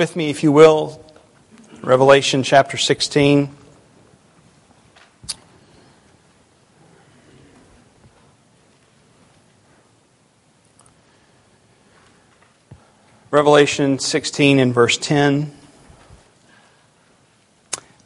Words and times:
with 0.00 0.16
me, 0.16 0.28
if 0.28 0.42
you 0.42 0.50
will, 0.50 1.00
Revelation 1.80 2.42
chapter 2.42 2.76
16. 2.76 3.48
Revelation 13.30 14.00
16 14.00 14.58
and 14.58 14.74
verse 14.74 14.98
10. 14.98 15.52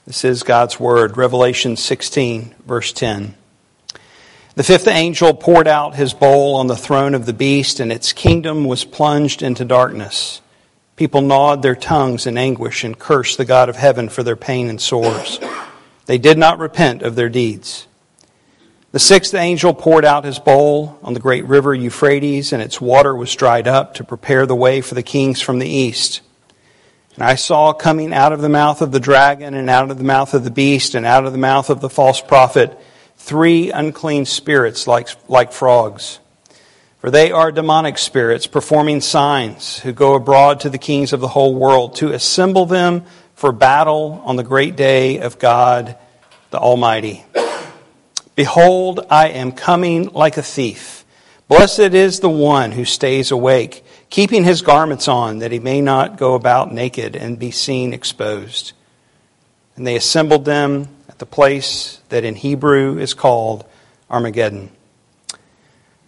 This 0.07 0.27
is 0.27 0.43
God's 0.43 0.79
Word. 0.79 1.16
Revelation 1.16 1.75
16, 1.75 2.55
verse 2.66 2.93
10. 2.93 3.34
The 4.57 4.62
fifth 4.62 4.89
angel 4.89 5.32
poured 5.32 5.66
out 5.66 5.95
his 5.95 6.12
bowl 6.12 6.57
on 6.57 6.66
the 6.66 6.77
throne 6.77 7.14
of 7.14 7.25
the 7.25 7.32
beast, 7.32 7.80
and 7.80 7.91
its 7.91 8.12
kingdom 8.12 8.66
was 8.66 8.84
plunged 8.84 9.41
into 9.41 9.64
darkness. 9.64 10.43
People 10.99 11.21
gnawed 11.21 11.62
their 11.62 11.77
tongues 11.77 12.27
in 12.27 12.37
anguish 12.37 12.83
and 12.83 12.98
cursed 12.98 13.39
the 13.39 13.45
God 13.45 13.69
of 13.69 13.77
heaven 13.77 14.09
for 14.09 14.25
their 14.25 14.34
pain 14.34 14.69
and 14.69 14.80
sores. 14.80 15.39
They 16.06 16.19
did 16.19 16.37
not 16.37 16.59
repent 16.59 17.02
of 17.02 17.15
their 17.15 17.29
deeds. 17.29 17.87
The 18.91 18.98
sixth 18.98 19.33
angel 19.33 19.75
poured 19.75 20.05
out 20.05 20.25
his 20.25 20.41
bowl 20.41 20.98
on 21.05 21.15
the 21.15 21.20
great 21.20 21.45
river 21.45 21.73
Euphrates, 21.73 22.53
and 22.53 22.61
its 22.61 22.80
water 22.80 23.15
was 23.15 23.33
dried 23.37 23.69
up 23.69 23.95
to 23.95 24.03
prepare 24.03 24.45
the 24.45 24.56
way 24.56 24.80
for 24.80 24.97
the 24.97 25.05
kings 25.05 25.41
from 25.41 25.61
the 25.61 25.69
east. 25.69 26.20
And 27.15 27.23
I 27.23 27.37
saw 27.37 27.73
coming 27.73 28.12
out 28.12 28.33
of 28.33 28.41
the 28.41 28.48
mouth 28.48 28.83
of 28.83 28.91
the 28.91 28.98
dragon, 28.98 29.55
and 29.55 29.70
out 29.70 29.92
of 29.92 29.98
the 29.98 30.05
mouth 30.05 30.34
of 30.34 30.42
the 30.42 30.51
beast, 30.51 30.97
and 30.97 31.06
out 31.06 31.25
of 31.25 31.30
the 31.30 31.39
mouth 31.39 31.70
of 31.70 31.80
the 31.80 31.89
false 31.89 32.20
prophet, 32.20 32.77
three 33.17 33.70
unclean 33.70 34.25
spirits 34.25 34.89
like, 34.89 35.11
like 35.28 35.53
frogs. 35.53 36.19
For 36.98 37.11
they 37.12 37.30
are 37.30 37.52
demonic 37.52 37.97
spirits 37.97 38.48
performing 38.48 39.01
signs 39.01 39.79
who 39.79 39.93
go 39.93 40.15
abroad 40.15 40.61
to 40.61 40.70
the 40.70 40.79
kings 40.79 41.12
of 41.12 41.20
the 41.20 41.29
whole 41.29 41.55
world 41.55 41.95
to 41.97 42.12
assemble 42.12 42.66
them 42.66 43.05
for 43.34 43.52
battle 43.52 44.20
on 44.25 44.34
the 44.34 44.43
great 44.43 44.75
day 44.75 45.20
of 45.20 45.39
God 45.39 45.97
the 46.50 46.59
Almighty. 46.59 47.25
Behold, 48.34 49.06
I 49.11 49.28
am 49.28 49.53
coming 49.53 50.09
like 50.09 50.37
a 50.37 50.42
thief. 50.42 51.05
Blessed 51.47 51.95
is 51.95 52.20
the 52.20 52.28
one 52.28 52.72
who 52.72 52.84
stays 52.84 53.31
awake, 53.31 53.84
keeping 54.11 54.44
his 54.44 54.62
garments 54.62 55.09
on, 55.09 55.39
that 55.39 55.53
he 55.53 55.59
may 55.59 55.81
not 55.81 56.17
go 56.17 56.34
about 56.34 56.72
naked 56.72 57.17
and 57.17 57.39
be 57.39 57.50
seen 57.50 57.92
exposed. 57.92 58.72
And 59.77 59.87
they 59.87 59.97
assembled 59.97 60.44
them 60.44 60.89
at 61.09 61.19
the 61.19 61.27
place 61.27 62.00
that 62.09 62.25
in 62.25 62.34
Hebrew 62.34 62.98
is 62.98 63.15
called 63.15 63.65
Armageddon. 64.11 64.70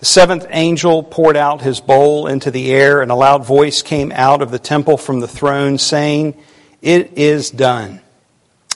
The 0.01 0.07
seventh 0.07 0.47
angel 0.49 1.03
poured 1.03 1.37
out 1.37 1.61
his 1.61 1.79
bowl 1.79 2.27
into 2.27 2.51
the 2.51 2.73
air, 2.73 3.03
and 3.03 3.11
a 3.11 3.15
loud 3.15 3.45
voice 3.45 3.83
came 3.83 4.11
out 4.13 4.41
of 4.41 4.51
the 4.51 4.59
temple 4.59 4.97
from 4.97 5.21
the 5.21 5.29
throne, 5.29 5.77
saying, 5.77 6.43
It 6.81 7.19
is 7.19 7.51
done. 7.51 8.01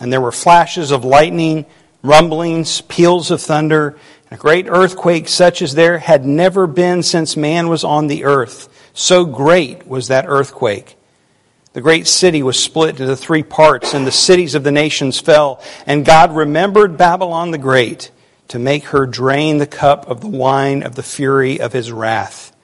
And 0.03 0.13
there 0.13 0.21
were 0.21 0.33
flashes 0.33 0.91
of 0.91 1.03
lightning, 1.03 1.65
rumblings, 2.03 2.83
peals 2.83 3.31
of 3.31 3.41
thunder, 3.41 3.97
and 4.29 4.39
a 4.39 4.43
great 4.43 4.67
earthquake 4.69 5.29
such 5.29 5.63
as 5.63 5.75
there 5.75 5.97
had 5.97 6.27
never 6.27 6.67
been 6.67 7.03
since 7.03 7.39
man 7.39 7.69
was 7.69 7.85
on 7.85 8.07
the 8.07 8.25
earth. 8.25 8.69
So 8.93 9.25
great 9.25 9.87
was 9.87 10.09
that 10.09 10.27
earthquake. 10.29 10.95
The 11.73 11.81
great 11.81 12.07
city 12.07 12.43
was 12.43 12.63
split 12.63 13.01
into 13.01 13.17
three 13.17 13.43
parts, 13.43 13.95
and 13.95 14.07
the 14.07 14.13
cities 14.13 14.55
of 14.55 14.63
the 14.63 14.73
nations 14.73 15.19
fell. 15.19 15.63
And 15.87 16.05
God 16.05 16.37
remembered 16.37 16.99
Babylon 16.99 17.51
the 17.51 17.57
Great 17.57 18.11
to 18.49 18.59
make 18.59 18.85
her 18.87 19.07
drain 19.07 19.59
the 19.59 19.67
cup 19.67 20.09
of 20.09 20.21
the 20.21 20.29
wine 20.29 20.83
of 20.83 20.95
the 20.95 21.03
fury 21.03 21.61
of 21.61 21.73
his 21.73 21.91
wrath. 21.91 22.55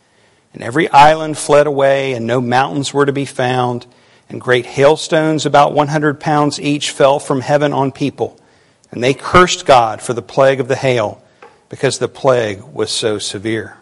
And 0.52 0.62
every 0.62 0.88
island 0.90 1.38
fled 1.38 1.66
away, 1.66 2.12
and 2.12 2.26
no 2.26 2.40
mountains 2.40 2.92
were 2.92 3.06
to 3.06 3.12
be 3.12 3.24
found. 3.24 3.86
And 4.28 4.40
great 4.40 4.66
hailstones, 4.66 5.46
about 5.46 5.72
100 5.72 6.20
pounds 6.20 6.60
each, 6.60 6.90
fell 6.90 7.18
from 7.18 7.40
heaven 7.40 7.72
on 7.72 7.92
people. 7.92 8.38
And 8.90 9.02
they 9.02 9.14
cursed 9.14 9.66
God 9.66 10.02
for 10.02 10.12
the 10.12 10.22
plague 10.22 10.60
of 10.60 10.68
the 10.68 10.76
hail, 10.76 11.22
because 11.68 11.98
the 11.98 12.08
plague 12.08 12.62
was 12.62 12.90
so 12.90 13.18
severe. 13.18 13.76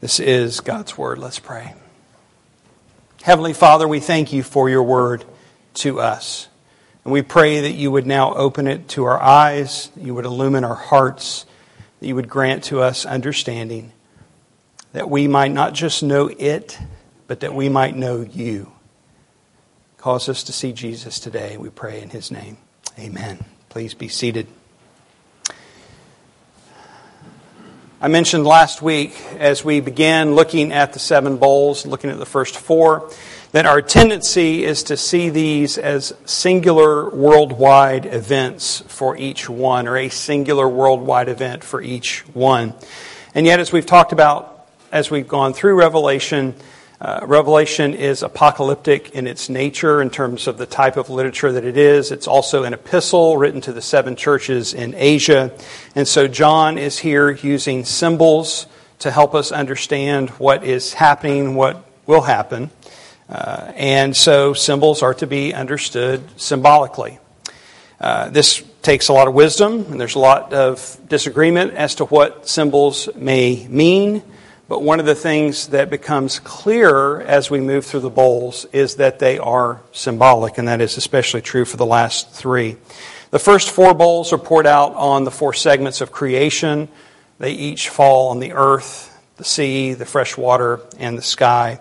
This 0.00 0.18
is 0.18 0.60
God's 0.60 0.98
word. 0.98 1.18
Let's 1.18 1.38
pray. 1.38 1.74
Heavenly 3.22 3.52
Father, 3.52 3.86
we 3.86 4.00
thank 4.00 4.32
you 4.32 4.42
for 4.42 4.68
your 4.68 4.82
word 4.82 5.24
to 5.74 6.00
us. 6.00 6.48
And 7.04 7.12
we 7.12 7.22
pray 7.22 7.60
that 7.60 7.72
you 7.72 7.90
would 7.90 8.06
now 8.06 8.34
open 8.34 8.66
it 8.66 8.88
to 8.88 9.04
our 9.04 9.20
eyes, 9.20 9.90
that 9.94 10.04
you 10.04 10.14
would 10.14 10.26
illumine 10.26 10.64
our 10.64 10.74
hearts, 10.74 11.46
that 11.98 12.06
you 12.06 12.14
would 12.14 12.28
grant 12.28 12.64
to 12.64 12.80
us 12.80 13.06
understanding, 13.06 13.92
that 14.92 15.08
we 15.08 15.26
might 15.26 15.52
not 15.52 15.72
just 15.72 16.02
know 16.02 16.28
it, 16.28 16.78
but 17.26 17.40
that 17.40 17.54
we 17.54 17.68
might 17.68 17.96
know 17.96 18.20
you. 18.20 18.72
Cause 19.96 20.28
us 20.28 20.42
to 20.44 20.52
see 20.52 20.72
Jesus 20.72 21.20
today, 21.20 21.56
we 21.56 21.70
pray 21.70 22.00
in 22.02 22.10
his 22.10 22.30
name. 22.30 22.56
Amen. 22.98 23.44
Please 23.68 23.94
be 23.94 24.08
seated. 24.08 24.46
I 28.02 28.08
mentioned 28.08 28.46
last 28.46 28.80
week 28.80 29.14
as 29.38 29.62
we 29.62 29.80
began 29.80 30.34
looking 30.34 30.72
at 30.72 30.94
the 30.94 30.98
seven 30.98 31.36
bowls, 31.36 31.84
looking 31.84 32.08
at 32.08 32.18
the 32.18 32.24
first 32.24 32.56
four, 32.56 33.10
that 33.52 33.66
our 33.66 33.82
tendency 33.82 34.64
is 34.64 34.84
to 34.84 34.96
see 34.96 35.28
these 35.28 35.76
as 35.76 36.14
singular 36.24 37.10
worldwide 37.10 38.06
events 38.06 38.82
for 38.86 39.16
each 39.16 39.48
one, 39.48 39.88
or 39.88 39.96
a 39.96 40.08
singular 40.08 40.68
worldwide 40.68 41.28
event 41.28 41.64
for 41.64 41.82
each 41.82 42.20
one. 42.28 42.74
And 43.34 43.46
yet, 43.46 43.60
as 43.60 43.72
we've 43.72 43.86
talked 43.86 44.12
about 44.12 44.60
as 44.92 45.10
we've 45.10 45.28
gone 45.28 45.52
through 45.52 45.74
Revelation, 45.74 46.54
uh, 47.00 47.20
Revelation 47.22 47.94
is 47.94 48.22
apocalyptic 48.22 49.10
in 49.10 49.26
its 49.26 49.48
nature 49.48 50.02
in 50.02 50.10
terms 50.10 50.46
of 50.46 50.58
the 50.58 50.66
type 50.66 50.96
of 50.96 51.08
literature 51.08 51.52
that 51.52 51.64
it 51.64 51.76
is. 51.76 52.12
It's 52.12 52.26
also 52.26 52.64
an 52.64 52.74
epistle 52.74 53.38
written 53.38 53.60
to 53.62 53.72
the 53.72 53.80
seven 53.80 54.16
churches 54.16 54.74
in 54.74 54.94
Asia. 54.94 55.52
And 55.94 56.06
so 56.06 56.28
John 56.28 56.76
is 56.76 56.98
here 56.98 57.30
using 57.30 57.84
symbols 57.84 58.66
to 58.98 59.10
help 59.10 59.34
us 59.34 59.50
understand 59.50 60.30
what 60.30 60.62
is 60.64 60.92
happening, 60.92 61.54
what 61.54 61.84
will 62.06 62.22
happen. 62.22 62.70
Uh, 63.30 63.72
and 63.76 64.16
so 64.16 64.52
symbols 64.54 65.02
are 65.02 65.14
to 65.14 65.26
be 65.26 65.54
understood 65.54 66.20
symbolically. 66.36 67.18
Uh, 68.00 68.28
this 68.30 68.64
takes 68.82 69.08
a 69.08 69.12
lot 69.12 69.28
of 69.28 69.34
wisdom, 69.34 69.86
and 69.90 70.00
there's 70.00 70.16
a 70.16 70.18
lot 70.18 70.52
of 70.52 70.98
disagreement 71.08 71.74
as 71.74 71.94
to 71.96 72.06
what 72.06 72.48
symbols 72.48 73.08
may 73.14 73.66
mean. 73.68 74.22
But 74.68 74.82
one 74.82 75.00
of 75.00 75.06
the 75.06 75.14
things 75.14 75.68
that 75.68 75.90
becomes 75.90 76.38
clearer 76.38 77.22
as 77.22 77.50
we 77.50 77.60
move 77.60 77.84
through 77.84 78.00
the 78.00 78.10
bowls 78.10 78.66
is 78.72 78.96
that 78.96 79.18
they 79.18 79.38
are 79.38 79.80
symbolic, 79.92 80.58
and 80.58 80.66
that 80.68 80.80
is 80.80 80.96
especially 80.96 81.42
true 81.42 81.64
for 81.64 81.76
the 81.76 81.86
last 81.86 82.30
three. 82.32 82.76
The 83.30 83.38
first 83.38 83.70
four 83.70 83.94
bowls 83.94 84.32
are 84.32 84.38
poured 84.38 84.66
out 84.66 84.94
on 84.94 85.24
the 85.24 85.30
four 85.30 85.54
segments 85.54 86.00
of 86.00 86.10
creation. 86.10 86.88
They 87.38 87.52
each 87.52 87.90
fall 87.90 88.28
on 88.28 88.40
the 88.40 88.52
earth, 88.52 89.16
the 89.36 89.44
sea, 89.44 89.94
the 89.94 90.06
fresh 90.06 90.36
water, 90.36 90.80
and 90.98 91.18
the 91.18 91.22
sky. 91.22 91.80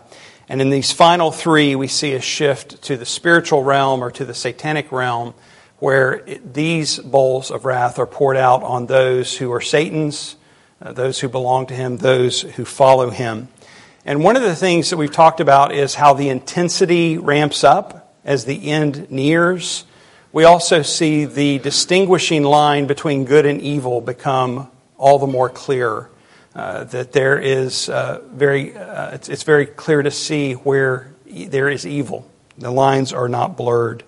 And 0.49 0.61
in 0.61 0.71
these 0.71 0.91
final 0.91 1.31
three, 1.31 1.75
we 1.75 1.87
see 1.87 2.13
a 2.13 2.21
shift 2.21 2.81
to 2.83 2.97
the 2.97 3.05
spiritual 3.05 3.63
realm 3.63 4.03
or 4.03 4.09
to 4.09 4.25
the 4.25 4.33
satanic 4.33 4.91
realm 4.91 5.35
where 5.77 6.23
these 6.43 6.97
bowls 6.97 7.51
of 7.51 7.65
wrath 7.65 7.99
are 7.99 8.07
poured 8.07 8.35
out 8.35 8.63
on 8.63 8.87
those 8.87 9.37
who 9.37 9.53
are 9.53 9.61
Satan's, 9.61 10.35
uh, 10.81 10.91
those 10.91 11.19
who 11.19 11.29
belong 11.29 11.67
to 11.67 11.75
him, 11.75 11.97
those 11.97 12.41
who 12.41 12.65
follow 12.65 13.11
him. 13.11 13.47
And 14.05 14.23
one 14.23 14.35
of 14.35 14.41
the 14.41 14.55
things 14.55 14.89
that 14.89 14.97
we've 14.97 15.11
talked 15.11 15.39
about 15.39 15.71
is 15.71 15.93
how 15.93 16.13
the 16.13 16.29
intensity 16.29 17.19
ramps 17.19 17.63
up 17.63 18.15
as 18.25 18.45
the 18.45 18.71
end 18.71 19.11
nears. 19.11 19.85
We 20.31 20.45
also 20.45 20.81
see 20.81 21.25
the 21.25 21.59
distinguishing 21.59 22.43
line 22.43 22.87
between 22.87 23.25
good 23.25 23.45
and 23.45 23.61
evil 23.61 24.01
become 24.01 24.69
all 24.97 25.19
the 25.19 25.27
more 25.27 25.49
clear. 25.49 26.09
Uh, 26.59 26.83
that 26.83 27.13
there 27.13 27.39
is 27.39 27.87
uh, 27.87 28.21
very, 28.33 28.75
uh, 28.75 29.11
it's, 29.11 29.29
it's, 29.29 29.43
very 29.43 29.65
clear 29.65 30.01
to 30.01 30.11
see 30.11 30.51
where 30.51 31.13
there 31.25 31.69
is 31.69 31.87
evil. 31.87 32.29
The 32.57 32.69
lines 32.69 33.13
are 33.13 33.29
not 33.29 33.55
blurred. 33.55 34.03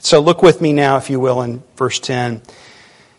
So 0.00 0.18
look 0.18 0.42
with 0.42 0.60
me 0.60 0.72
now, 0.72 0.96
if 0.96 1.10
you 1.10 1.20
will, 1.20 1.42
in 1.42 1.62
verse 1.76 2.00
10. 2.00 2.42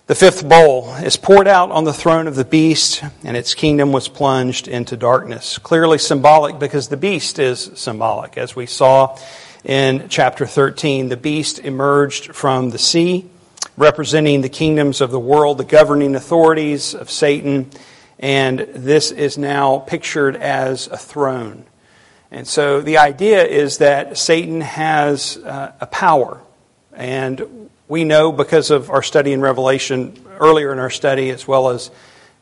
The 0.07 0.15
fifth 0.15 0.49
bowl 0.49 0.93
is 0.95 1.15
poured 1.15 1.47
out 1.47 1.71
on 1.71 1.85
the 1.85 1.93
throne 1.93 2.27
of 2.27 2.35
the 2.35 2.43
beast, 2.43 3.05
and 3.23 3.37
its 3.37 3.55
kingdom 3.55 3.93
was 3.93 4.09
plunged 4.09 4.67
into 4.67 4.97
darkness. 4.97 5.57
Clearly 5.59 5.97
symbolic 5.97 6.59
because 6.59 6.89
the 6.89 6.97
beast 6.97 7.39
is 7.39 7.71
symbolic. 7.75 8.37
As 8.37 8.53
we 8.53 8.65
saw 8.65 9.17
in 9.63 10.09
chapter 10.09 10.45
13, 10.45 11.07
the 11.07 11.15
beast 11.15 11.59
emerged 11.59 12.35
from 12.35 12.71
the 12.71 12.79
sea, 12.79 13.29
representing 13.77 14.41
the 14.41 14.49
kingdoms 14.49 14.99
of 14.99 15.09
the 15.09 15.21
world, 15.21 15.57
the 15.57 15.63
governing 15.63 16.15
authorities 16.15 16.93
of 16.93 17.09
Satan 17.09 17.71
and 18.19 18.59
this 18.59 19.11
is 19.11 19.37
now 19.37 19.79
pictured 19.79 20.35
as 20.35 20.87
a 20.87 20.97
throne. 20.97 21.65
And 22.31 22.47
so 22.47 22.81
the 22.81 22.97
idea 22.97 23.45
is 23.45 23.77
that 23.77 24.17
Satan 24.17 24.61
has 24.61 25.37
uh, 25.37 25.73
a 25.79 25.87
power. 25.87 26.41
And 26.93 27.69
we 27.87 28.03
know 28.03 28.31
because 28.31 28.71
of 28.71 28.89
our 28.89 29.03
study 29.03 29.31
in 29.31 29.41
Revelation, 29.41 30.25
earlier 30.39 30.73
in 30.73 30.79
our 30.79 30.89
study, 30.89 31.29
as 31.29 31.47
well 31.47 31.69
as 31.69 31.89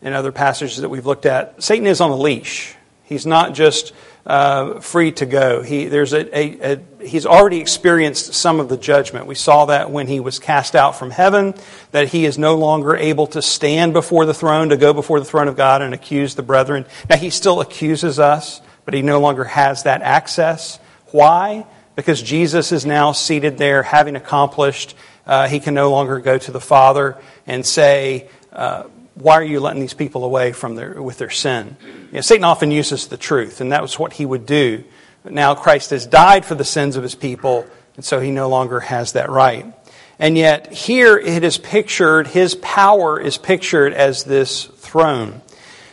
in 0.02 0.14
other 0.14 0.32
passages 0.32 0.78
that 0.78 0.90
we've 0.90 1.06
looked 1.06 1.26
at, 1.26 1.62
Satan 1.62 1.88
is 1.88 2.02
on 2.02 2.10
a 2.10 2.16
leash. 2.16 2.76
He's 3.04 3.26
not 3.26 3.54
just 3.54 3.94
uh, 4.26 4.80
free 4.80 5.12
to 5.12 5.26
go. 5.26 5.62
He, 5.62 5.86
there's 5.86 6.14
a, 6.14 6.38
a, 6.38 6.74
a, 6.74 7.06
he's 7.06 7.26
already 7.26 7.60
experienced 7.60 8.34
some 8.34 8.60
of 8.60 8.70
the 8.70 8.78
judgment. 8.78 9.28
We 9.28 9.36
saw 9.36 9.66
that 9.66 9.92
when 9.92 10.08
he 10.08 10.20
was 10.20 10.40
cast 10.40 10.76
out 10.76 10.96
from 10.98 11.12
heaven, 11.12 11.54
that 11.92 12.08
he 12.08 12.26
is 12.26 12.38
no 12.38 12.56
longer 12.56 12.96
able 12.96 13.28
to 13.28 13.42
stand 13.42 13.94
before 13.94 14.26
the 14.26 14.34
throne, 14.34 14.70
to 14.70 14.78
go 14.78 14.94
before 14.94 15.20
the 15.20 15.26
throne 15.26 15.48
of 15.48 15.56
God 15.56 15.82
and 15.82 15.94
accuse 15.94 16.34
the 16.34 16.44
brethren. 16.44 16.86
Now, 17.10 17.18
he 17.18 17.30
still 17.30 17.62
accuses 17.62 18.18
us, 18.20 18.62
but 18.84 18.94
he 18.96 19.04
no 19.04 19.20
longer 19.20 19.44
has 19.44 19.84
that 19.84 20.02
access. 20.02 20.80
Why? 21.08 21.68
Because 21.96 22.22
Jesus 22.22 22.72
is 22.72 22.86
now 22.86 23.12
seated 23.12 23.58
there, 23.58 23.84
having 23.84 24.16
accomplished. 24.16 24.96
Uh, 25.28 25.48
he 25.48 25.60
can 25.60 25.76
no 25.76 25.92
longer 25.92 26.20
go 26.20 26.38
to 26.38 26.52
the 26.52 26.60
Father 26.60 27.18
and 27.46 27.66
say, 27.66 28.28
uh, 28.52 28.84
why 29.16 29.34
are 29.34 29.44
you 29.44 29.60
letting 29.60 29.82
these 29.82 29.94
people 29.94 30.24
away 30.24 30.52
from 30.52 30.76
their, 30.76 31.02
with 31.02 31.18
their 31.18 31.30
sin? 31.30 31.78
You 32.08 32.16
know, 32.16 32.22
Satan 32.22 32.44
often 32.44 32.70
uses 32.70 33.08
the 33.08 33.18
truth, 33.18 33.62
and 33.62 33.72
that 33.72 33.82
was 33.82 33.98
what 33.98 34.14
he 34.14 34.26
would 34.26 34.46
do. 34.46 34.84
But 35.24 35.34
now 35.34 35.56
Christ 35.56 35.90
has 35.90 36.06
died 36.06 36.46
for 36.46 36.56
the 36.56 36.66
sins 36.66 36.98
of 36.98 37.04
his 37.04 37.16
people, 37.16 37.66
and 37.96 38.06
so 38.06 38.20
he 38.20 38.32
no 38.32 38.50
longer 38.50 38.82
has 38.82 39.14
that 39.14 39.30
right. 39.30 39.74
And 40.20 40.38
yet, 40.38 40.72
here 40.72 41.18
it 41.18 41.44
is 41.44 41.58
pictured, 41.58 42.28
his 42.28 42.56
power 42.56 43.20
is 43.20 43.38
pictured 43.38 43.94
as 43.94 44.24
this 44.24 44.66
throne. 44.66 45.42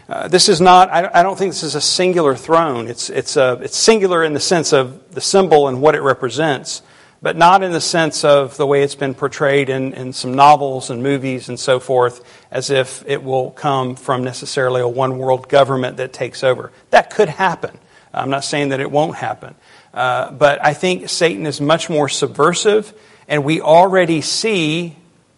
Uh, 0.09 0.29
this 0.29 0.49
is 0.49 0.61
not, 0.61 0.91
I, 0.91 1.09
I, 1.13 1.23
don't 1.23 1.39
think 1.39 1.53
this 1.53 1.63
is 1.63 1.75
a 1.75 1.81
singular 1.81 2.35
throne. 2.35 2.87
It's, 2.87 3.09
it's, 3.09 3.37
a, 3.37 3.59
it's 3.63 3.77
singular 3.77 4.23
in 4.23 4.35
the 4.35 4.41
sense 4.41 4.73
of 4.73 5.15
the 5.15 5.21
symbol 5.21 5.69
and 5.69 5.81
what 5.81 5.95
it 5.95 6.03
represents 6.03 6.83
but 7.23 7.37
not 7.37 7.63
in 7.63 7.71
the 7.71 7.81
sense 7.81 8.25
of 8.25 8.57
the 8.57 8.67
way 8.67 8.83
it's 8.83 8.97
been 8.97 9.15
portrayed 9.15 9.69
in, 9.69 9.95
in 9.95 10.13
some 10.13 10.35
novels 10.35 10.91
and 10.91 11.03
movies 11.03 11.49
and 11.49 11.59
so 11.59 11.79
forth, 11.79 12.23
as 12.51 12.69
if 12.69 13.05
it 13.07 13.23
will 13.23 13.53
come 13.53 13.95
from 13.95 14.25
necessarily 14.25 14.81
a 14.81 14.89
one 14.89 15.17
world 15.19 15.49
government 15.49 15.99
that 15.99 16.13
takes 16.13 16.43
over. 16.43 16.73
That 16.91 17.11
could 17.11 17.29
happen. 17.29 17.79
I'm 18.13 18.29
not 18.29 18.45
saying 18.45 18.71
that 18.71 18.81
it 18.81 18.91
won't 18.91 19.15
happen. 19.15 19.55
Uh, 19.95 20.33
but 20.33 20.65
I 20.65 20.75
think 20.75 21.09
Satan 21.09 21.47
is 21.47 21.61
much 21.61 21.89
more 21.89 22.09
subversive, 22.09 22.93
and 23.29 23.45
we 23.45 23.61
already 23.61 24.21
see, 24.21 24.97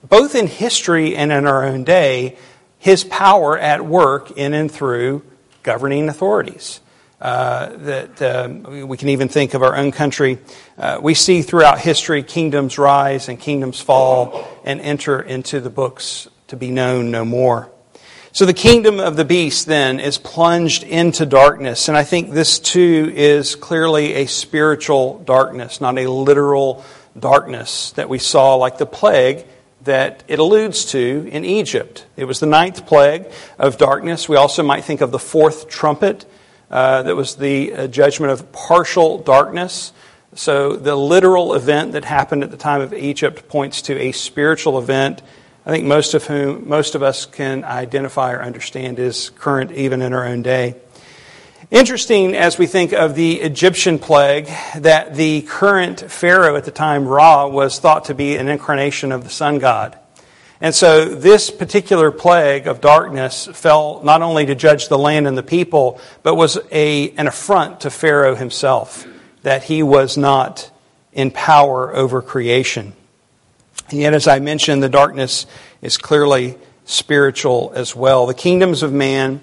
both 0.09 0.35
in 0.35 0.47
history 0.47 1.15
and 1.15 1.31
in 1.31 1.47
our 1.47 1.65
own 1.65 1.85
day, 1.85 2.39
his 2.79 3.05
power 3.05 3.59
at 3.59 3.85
work 3.85 4.31
in 4.33 4.55
and 4.55 4.71
through 4.71 5.23
governing 5.63 6.09
authorities. 6.09 6.81
Uh, 7.25 7.75
that 7.79 8.21
um, 8.21 8.87
we 8.87 8.99
can 8.99 9.09
even 9.09 9.29
think 9.29 9.55
of 9.55 9.63
our 9.63 9.75
own 9.77 9.91
country. 9.91 10.39
Uh, 10.77 10.99
we 11.01 11.15
see 11.15 11.41
throughout 11.41 11.79
history 11.79 12.23
kingdoms 12.23 12.77
rise 12.77 13.31
and 13.31 13.41
kingdoms 13.41 13.81
fall 13.81 14.47
and 14.63 14.79
enter 14.79 15.23
into 15.23 15.59
the 15.59 15.71
books 15.71 16.29
to 16.49 16.57
be 16.57 16.71
known 16.71 17.11
no 17.11 17.25
more. 17.25 17.73
So 18.33 18.45
the 18.45 18.53
kingdom 18.53 19.01
of 19.01 19.17
the 19.17 19.25
beast 19.25 19.65
then 19.65 20.01
is 20.01 20.19
plunged 20.19 20.83
into 20.83 21.25
darkness. 21.25 21.89
And 21.89 21.97
I 21.97 22.05
think 22.05 22.33
this 22.33 22.59
too 22.59 23.11
is 23.15 23.55
clearly 23.55 24.13
a 24.17 24.27
spiritual 24.27 25.21
darkness, 25.21 25.81
not 25.81 25.99
a 25.99 26.11
literal 26.11 26.85
darkness 27.19 27.93
that 27.93 28.11
we 28.11 28.19
saw 28.19 28.57
like 28.57 28.77
the 28.77 28.85
plague 28.85 29.47
that 29.85 30.25
it 30.29 30.41
alludes 30.41 30.85
to 30.93 31.27
in 31.33 31.47
Egypt. 31.47 32.05
It 32.19 32.27
was 32.27 32.41
the 32.41 32.47
ninth 32.47 32.85
plague 32.85 33.31
of 33.59 33.79
darkness. 33.79 34.29
We 34.29 34.37
also 34.37 34.63
might 34.63 34.85
think 34.85 35.01
of 35.01 35.11
the 35.11 35.19
fourth 35.19 35.71
trumpet 35.71 36.27
uh, 36.75 37.05
that 37.05 37.15
was 37.15 37.37
the 37.37 37.73
uh, 37.73 37.87
judgment 37.87 38.33
of 38.33 38.51
partial 38.51 39.19
darkness. 39.19 39.93
So 40.35 40.75
the 40.75 40.97
literal 40.97 41.55
event 41.55 41.93
that 41.93 42.05
happened 42.05 42.43
at 42.43 42.51
the 42.51 42.57
time 42.57 42.81
of 42.81 42.93
Egypt 42.93 43.47
points 43.47 43.83
to 43.83 43.97
a 43.97 44.11
spiritual 44.11 44.81
event. 44.81 45.23
I 45.65 45.71
think 45.71 45.85
most 45.85 46.15
of 46.15 46.25
whom 46.25 46.69
most 46.69 46.97
of 46.97 47.03
us 47.05 47.27
can 47.27 47.63
identify 47.63 48.33
or 48.33 48.43
understand 48.43 48.99
is 48.99 49.31
current 49.31 49.71
even 49.71 50.03
in 50.03 50.13
our 50.13 50.27
own 50.27 50.43
day. 50.43 50.75
Interesting 51.71 52.35
as 52.35 52.59
we 52.59 52.67
think 52.67 52.93
of 52.93 53.15
the 53.15 53.41
Egyptian 53.41 54.01
plague 54.01 54.51
that 54.77 55.15
the 55.15 55.43
current 55.43 56.01
Pharaoh 56.11 56.57
at 56.57 56.65
the 56.65 56.73
time, 56.73 57.07
Ra, 57.07 57.47
was 57.47 57.79
thought 57.79 58.07
to 58.07 58.15
be 58.17 58.35
an 58.35 58.49
incarnation 58.49 59.13
of 59.13 59.23
the 59.23 59.31
sun 59.31 59.61
god. 59.61 59.97
And 60.61 60.75
so 60.75 61.05
this 61.05 61.51
particular 61.51 62.11
plague 62.11 62.67
of 62.67 62.81
darkness 62.81 63.49
fell 63.53 64.01
not 64.05 64.23
only 64.23 64.47
to 64.47 64.55
judge 64.55 64.89
the 64.89 64.99
land 64.99 65.27
and 65.27 65.37
the 65.37 65.43
people, 65.43 66.01
but 66.23 66.37
was 66.37 66.59
a, 66.71 67.11
an 67.13 67.27
affront 67.27 67.81
to 67.81 67.91
Pharaoh 67.91 68.35
himself, 68.35 69.07
that 69.43 69.65
he 69.65 69.83
was 69.83 70.17
not 70.17 70.71
in 71.13 71.31
power 71.31 71.95
over 71.95 72.23
creation. 72.23 72.93
And 73.91 74.01
yet, 74.01 74.15
as 74.15 74.27
I 74.27 74.39
mentioned, 74.39 74.83
the 74.83 74.89
darkness 74.89 75.47
is 75.83 75.99
clearly 75.99 76.57
spiritual 76.85 77.73
as 77.75 77.95
well. 77.95 78.27
The 78.27 78.35
kingdoms 78.35 78.83
of 78.83 78.93
man 78.93 79.41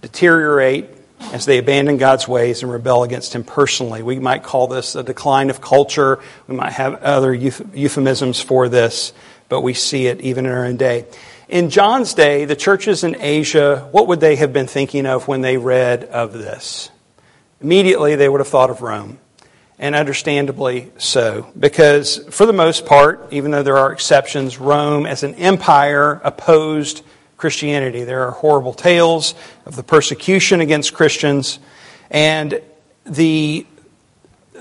deteriorate 0.00 0.88
as 1.32 1.46
they 1.46 1.58
abandon 1.58 1.98
God's 1.98 2.26
ways 2.26 2.62
and 2.62 2.72
rebel 2.72 3.04
against 3.04 3.34
Him 3.34 3.44
personally. 3.44 4.02
We 4.02 4.18
might 4.18 4.42
call 4.42 4.66
this 4.66 4.94
a 4.96 5.02
decline 5.02 5.50
of 5.50 5.60
culture. 5.60 6.18
We 6.48 6.56
might 6.56 6.72
have 6.72 7.02
other 7.02 7.32
euphemisms 7.32 8.40
for 8.40 8.68
this 8.68 9.12
but 9.52 9.60
we 9.60 9.74
see 9.74 10.06
it 10.06 10.18
even 10.22 10.46
in 10.46 10.52
our 10.52 10.64
own 10.64 10.78
day. 10.78 11.04
In 11.46 11.68
John's 11.68 12.14
day, 12.14 12.46
the 12.46 12.56
churches 12.56 13.04
in 13.04 13.20
Asia, 13.20 13.86
what 13.92 14.08
would 14.08 14.18
they 14.18 14.36
have 14.36 14.54
been 14.54 14.66
thinking 14.66 15.04
of 15.04 15.28
when 15.28 15.42
they 15.42 15.58
read 15.58 16.04
of 16.04 16.32
this? 16.32 16.88
Immediately, 17.60 18.16
they 18.16 18.30
would 18.30 18.40
have 18.40 18.48
thought 18.48 18.70
of 18.70 18.80
Rome. 18.80 19.18
And 19.78 19.94
understandably 19.94 20.90
so, 20.96 21.52
because 21.60 22.16
for 22.30 22.46
the 22.46 22.54
most 22.54 22.86
part, 22.86 23.30
even 23.30 23.50
though 23.50 23.62
there 23.62 23.76
are 23.76 23.92
exceptions, 23.92 24.58
Rome 24.58 25.04
as 25.04 25.22
an 25.22 25.34
empire 25.34 26.18
opposed 26.24 27.02
Christianity. 27.36 28.04
There 28.04 28.26
are 28.26 28.30
horrible 28.30 28.72
tales 28.72 29.34
of 29.66 29.76
the 29.76 29.82
persecution 29.82 30.62
against 30.62 30.94
Christians, 30.94 31.58
and 32.10 32.58
the 33.04 33.66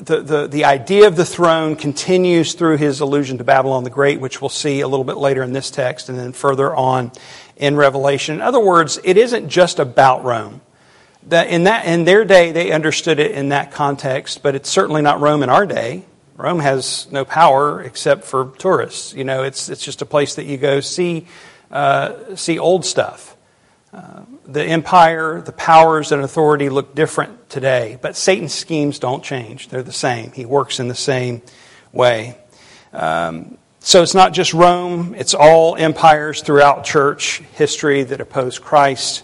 the, 0.02 0.22
the, 0.22 0.48
the 0.48 0.66
idea 0.66 1.08
of 1.08 1.16
the 1.16 1.26
throne 1.26 1.76
continues 1.76 2.54
through 2.54 2.78
his 2.78 3.02
allusion 3.02 3.38
to 3.38 3.44
Babylon 3.44 3.84
the 3.84 3.90
Great, 3.90 4.20
which 4.20 4.42
we'll 4.42 4.50
see 4.50 4.82
a 4.82 4.88
little 4.88 5.04
bit 5.04 5.18
later 5.18 5.44
in 5.44 5.54
this 5.54 5.70
text 5.70 6.10
and 6.10 6.18
then 6.18 6.34
further 6.34 6.76
on 6.76 7.12
in 7.56 7.76
Revelation. 7.76 8.36
In 8.36 8.42
other 8.42 8.60
words, 8.60 9.00
it 9.04 9.18
isn't 9.18 9.50
just 9.50 9.80
about 9.80 10.24
Rome. 10.24 10.62
That 11.28 11.50
in, 11.50 11.66
that, 11.66 11.86
in 11.86 12.04
their 12.04 12.26
day, 12.26 12.52
they 12.52 12.72
understood 12.72 13.20
it 13.20 13.32
in 13.32 13.50
that 13.50 13.72
context, 13.72 14.42
but 14.42 14.56
it's 14.56 14.70
certainly 14.70 15.04
not 15.04 15.22
Rome 15.22 15.44
in 15.44 15.50
our 15.50 15.68
day. 15.68 16.04
Rome 16.36 16.60
has 16.60 17.08
no 17.12 17.24
power 17.24 17.84
except 17.84 18.24
for 18.24 18.54
tourists. 18.58 19.14
You 19.14 19.24
know, 19.24 19.44
it's, 19.44 19.70
it's 19.70 19.86
just 19.86 20.02
a 20.02 20.06
place 20.08 20.36
that 20.36 20.46
you 20.46 20.58
go 20.58 20.80
see, 20.80 21.28
uh, 21.70 22.36
see 22.36 22.58
old 22.58 22.86
stuff. 22.86 23.38
The 23.92 24.64
empire, 24.64 25.42
the 25.42 25.52
powers, 25.52 26.12
and 26.12 26.24
authority 26.24 26.70
look 26.70 26.96
different 26.96 27.50
today, 27.50 27.98
but 28.02 28.16
Satan's 28.16 28.54
schemes 28.54 29.00
don't 29.00 29.24
change. 29.24 29.70
They're 29.70 29.84
the 29.84 29.92
same. 29.92 30.32
He 30.32 30.46
works 30.46 30.80
in 30.80 30.88
the 30.88 30.96
same 30.96 31.42
way. 31.92 32.38
Um, 32.94 33.58
so 33.80 34.04
it's 34.04 34.14
not 34.14 34.34
just 34.34 34.54
Rome, 34.54 35.16
it's 35.18 35.34
all 35.34 35.76
empires 35.76 36.42
throughout 36.42 36.84
church 36.84 37.40
history 37.54 38.04
that 38.04 38.22
oppose 38.22 38.60
Christ. 38.60 39.24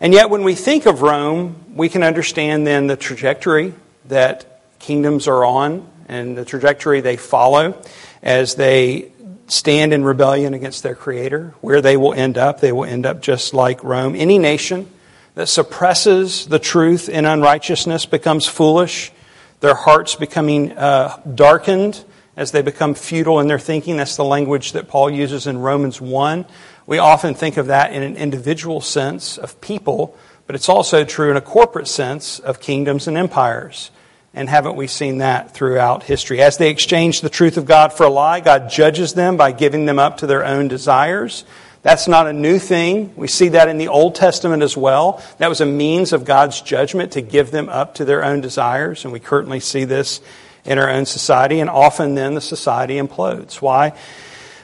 And 0.00 0.12
yet, 0.12 0.30
when 0.30 0.42
we 0.42 0.54
think 0.54 0.86
of 0.86 1.00
Rome, 1.00 1.64
we 1.74 1.88
can 1.88 2.02
understand 2.02 2.66
then 2.66 2.88
the 2.88 2.96
trajectory 2.96 3.72
that 4.06 4.60
kingdoms 4.78 5.28
are 5.28 5.44
on 5.44 5.88
and 6.08 6.36
the 6.36 6.44
trajectory 6.44 7.00
they 7.00 7.16
follow 7.16 7.80
as 8.22 8.56
they 8.56 9.12
stand 9.46 9.92
in 9.92 10.04
rebellion 10.04 10.54
against 10.54 10.82
their 10.82 10.94
Creator, 10.94 11.54
where 11.60 11.80
they 11.80 11.96
will 11.96 12.14
end 12.14 12.38
up, 12.38 12.60
they 12.60 12.72
will 12.72 12.84
end 12.84 13.06
up 13.06 13.20
just 13.20 13.54
like 13.54 13.82
Rome. 13.84 14.14
Any 14.16 14.38
nation 14.38 14.88
that 15.34 15.48
suppresses 15.48 16.46
the 16.46 16.58
truth 16.58 17.08
in 17.08 17.24
unrighteousness 17.24 18.06
becomes 18.06 18.46
foolish, 18.46 19.12
their 19.60 19.74
hearts 19.74 20.14
becoming 20.14 20.72
uh, 20.72 21.20
darkened 21.34 22.04
as 22.36 22.52
they 22.52 22.62
become 22.62 22.94
futile 22.94 23.40
in 23.40 23.48
their 23.48 23.58
thinking. 23.58 23.96
That's 23.96 24.16
the 24.16 24.24
language 24.24 24.72
that 24.72 24.88
Paul 24.88 25.10
uses 25.10 25.46
in 25.46 25.58
Romans 25.58 26.00
1. 26.00 26.44
We 26.86 26.98
often 26.98 27.34
think 27.34 27.56
of 27.56 27.66
that 27.66 27.92
in 27.92 28.02
an 28.02 28.16
individual 28.16 28.80
sense 28.80 29.38
of 29.38 29.60
people, 29.60 30.16
but 30.46 30.56
it's 30.56 30.68
also 30.68 31.04
true 31.04 31.30
in 31.30 31.36
a 31.36 31.40
corporate 31.40 31.88
sense 31.88 32.38
of 32.38 32.60
kingdoms 32.60 33.06
and 33.08 33.16
empires. 33.16 33.90
And 34.34 34.48
haven't 34.48 34.74
we 34.74 34.88
seen 34.88 35.18
that 35.18 35.52
throughout 35.52 36.02
history? 36.02 36.42
As 36.42 36.56
they 36.56 36.70
exchange 36.70 37.20
the 37.20 37.30
truth 37.30 37.56
of 37.56 37.66
God 37.66 37.92
for 37.92 38.04
a 38.04 38.10
lie, 38.10 38.40
God 38.40 38.68
judges 38.68 39.14
them 39.14 39.36
by 39.36 39.52
giving 39.52 39.86
them 39.86 40.00
up 40.00 40.18
to 40.18 40.26
their 40.26 40.44
own 40.44 40.66
desires. 40.66 41.44
That's 41.82 42.08
not 42.08 42.26
a 42.26 42.32
new 42.32 42.58
thing. 42.58 43.12
We 43.14 43.28
see 43.28 43.50
that 43.50 43.68
in 43.68 43.78
the 43.78 43.88
Old 43.88 44.14
Testament 44.14 44.62
as 44.62 44.76
well. 44.76 45.22
That 45.38 45.48
was 45.48 45.60
a 45.60 45.66
means 45.66 46.12
of 46.12 46.24
God's 46.24 46.60
judgment 46.60 47.12
to 47.12 47.20
give 47.20 47.50
them 47.52 47.68
up 47.68 47.94
to 47.96 48.04
their 48.04 48.24
own 48.24 48.40
desires. 48.40 49.04
And 49.04 49.12
we 49.12 49.20
currently 49.20 49.60
see 49.60 49.84
this 49.84 50.20
in 50.64 50.78
our 50.78 50.88
own 50.88 51.06
society. 51.06 51.60
And 51.60 51.70
often 51.70 52.14
then 52.14 52.34
the 52.34 52.40
society 52.40 52.94
implodes. 52.94 53.62
Why? 53.62 53.92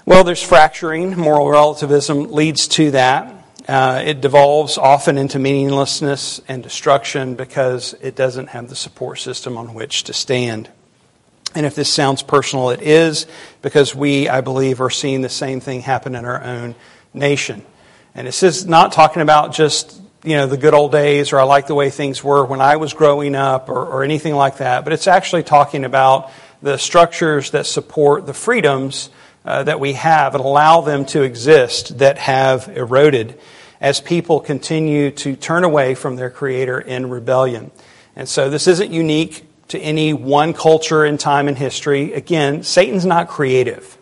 Well, 0.05 0.25
there's 0.25 0.43
fracturing. 0.43 1.17
Moral 1.17 1.49
relativism 1.49 2.33
leads 2.33 2.67
to 2.69 2.91
that. 2.93 3.40
Uh, 3.71 4.03
it 4.05 4.21
devolves 4.21 4.77
often 4.77 5.17
into 5.17 5.39
meaninglessness 5.39 6.41
and 6.49 6.61
destruction 6.61 7.37
because 7.37 7.95
it 8.01 8.17
doesn't 8.17 8.49
have 8.49 8.69
the 8.69 8.75
support 8.75 9.21
system 9.21 9.57
on 9.57 9.75
which 9.75 10.03
to 10.03 10.13
stand. 10.13 10.69
And 11.55 11.65
if 11.65 11.77
this 11.77 11.89
sounds 11.89 12.21
personal, 12.21 12.71
it 12.71 12.83
is 12.83 13.29
because 13.63 13.95
we, 13.95 14.29
I 14.29 14.41
believe, 14.41 14.81
are 14.81 14.91
seeing 14.91 15.21
the 15.21 15.29
same 15.29 15.61
thing 15.61 15.83
happen 15.83 16.17
in 16.17 16.25
our 16.25 16.43
own 16.43 16.75
nation. 17.15 17.65
And 18.13 18.27
this 18.27 18.43
is 18.43 18.67
not 18.67 18.91
talking 18.91 19.23
about 19.23 19.55
just 19.55 20.03
you 20.25 20.37
know, 20.37 20.49
the 20.49 20.57
good 20.57 20.75
old 20.75 20.91
days 20.91 21.33
or 21.33 21.39
I 21.39 21.45
like 21.45 21.69
the 21.69 21.77
way 21.77 21.91
things 21.91 22.25
were 22.25 22.45
when 22.45 22.61
I 22.61 22.75
was 22.75 22.93
growing 22.93 23.37
up 23.37 23.69
or, 23.69 23.87
or 23.87 24.03
anything 24.03 24.35
like 24.35 24.57
that, 24.57 24.83
but 24.83 24.93
it's 24.93 25.07
actually 25.07 25.45
talking 25.45 25.85
about 25.85 26.33
the 26.61 26.77
structures 26.77 27.53
that 27.53 27.67
support 27.67 28.27
the 28.27 28.35
freedoms 28.35 29.11
uh, 29.45 29.63
that 29.63 29.79
we 29.79 29.93
have 29.93 30.35
and 30.35 30.45
allow 30.45 30.81
them 30.81 31.05
to 31.07 31.23
exist 31.23 31.99
that 31.99 32.19
have 32.19 32.69
eroded 32.77 33.39
as 33.81 34.01
people 34.01 34.41
continue 34.41 35.11
to 35.11 35.37
turn 35.37 35.65
away 35.65 35.95
from 35.95 36.17
their 36.17 36.31
Creator 36.31 36.81
in 36.81 37.09
rebellion. 37.09 37.71
And 38.15 38.29
so 38.29 38.51
this 38.51 38.67
isn't 38.67 38.91
unique 38.91 39.47
to 39.69 39.79
any 39.79 40.13
one 40.13 40.53
culture 40.53 41.05
in 41.05 41.17
time 41.17 41.49
and 41.49 41.57
history. 41.57 42.13
Again, 42.13 42.63
Satan's 42.63 43.07
not 43.07 43.29
creative. 43.29 43.97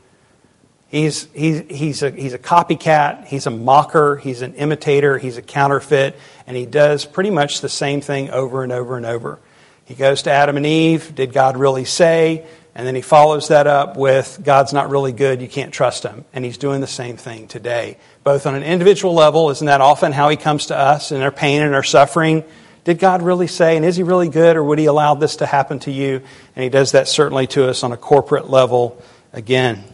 He's, 0.88 1.28
he's, 1.35 1.62
he's, 1.68 2.02
a, 2.02 2.11
he's 2.11 2.32
a 2.32 2.38
copycat, 2.38 3.26
he's 3.26 3.47
a 3.47 3.50
mocker, 3.50 4.16
he's 4.16 4.40
an 4.40 4.54
imitator, 4.54 5.18
he's 5.18 5.37
a 5.37 5.42
counterfeit, 5.42 6.16
and 6.47 6.56
he 6.56 6.64
does 6.64 7.04
pretty 7.04 7.30
much 7.30 7.61
the 7.61 7.68
same 7.68 8.00
thing 8.00 8.30
over 8.30 8.62
and 8.62 8.73
over 8.73 8.97
and 8.97 9.04
over. 9.04 9.38
He 9.85 9.94
goes 9.94 10.23
to 10.23 10.30
Adam 10.30 10.56
and 10.56 10.64
Eve, 10.64 11.14
did 11.14 11.35
God 11.35 11.58
really 11.58 11.85
say? 11.85 12.47
And 12.75 12.87
then 12.87 12.94
he 12.94 13.00
follows 13.00 13.48
that 13.48 13.66
up 13.66 13.96
with, 13.96 14.40
God's 14.44 14.72
not 14.72 14.88
really 14.88 15.12
good, 15.12 15.42
you 15.42 15.48
can't 15.48 15.72
trust 15.72 16.04
him. 16.04 16.25
And 16.32 16.44
he's 16.44 16.58
doing 16.58 16.80
the 16.80 16.87
same 16.87 17.16
thing 17.16 17.48
today, 17.48 17.98
both 18.22 18.46
on 18.46 18.54
an 18.54 18.62
individual 18.62 19.14
level. 19.14 19.50
Isn't 19.50 19.66
that 19.66 19.80
often 19.80 20.12
how 20.12 20.28
he 20.28 20.37
comes 20.37 20.66
to 20.66 20.76
us 20.76 21.10
in 21.10 21.20
our 21.20 21.32
pain 21.32 21.62
and 21.62 21.75
our 21.75 21.82
suffering? 21.82 22.44
Did 22.84 23.00
God 23.00 23.22
really 23.22 23.48
say, 23.48 23.76
and 23.76 23.84
is 23.84 23.96
he 23.96 24.02
really 24.02 24.28
good, 24.28 24.56
or 24.56 24.62
would 24.62 24.78
he 24.78 24.87
allow 24.87 25.14
this 25.14 25.37
to 25.37 25.46
happen 25.46 25.78
to 25.80 25.90
you? 25.90 26.22
And 26.54 26.62
he 26.62 26.68
does 26.68 26.92
that 26.92 27.08
certainly 27.08 27.46
to 27.48 27.68
us 27.68 27.82
on 27.82 27.92
a 27.92 27.96
corporate 27.96 28.48
level 28.48 29.02
again. 29.32 29.84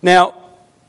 Now, 0.00 0.34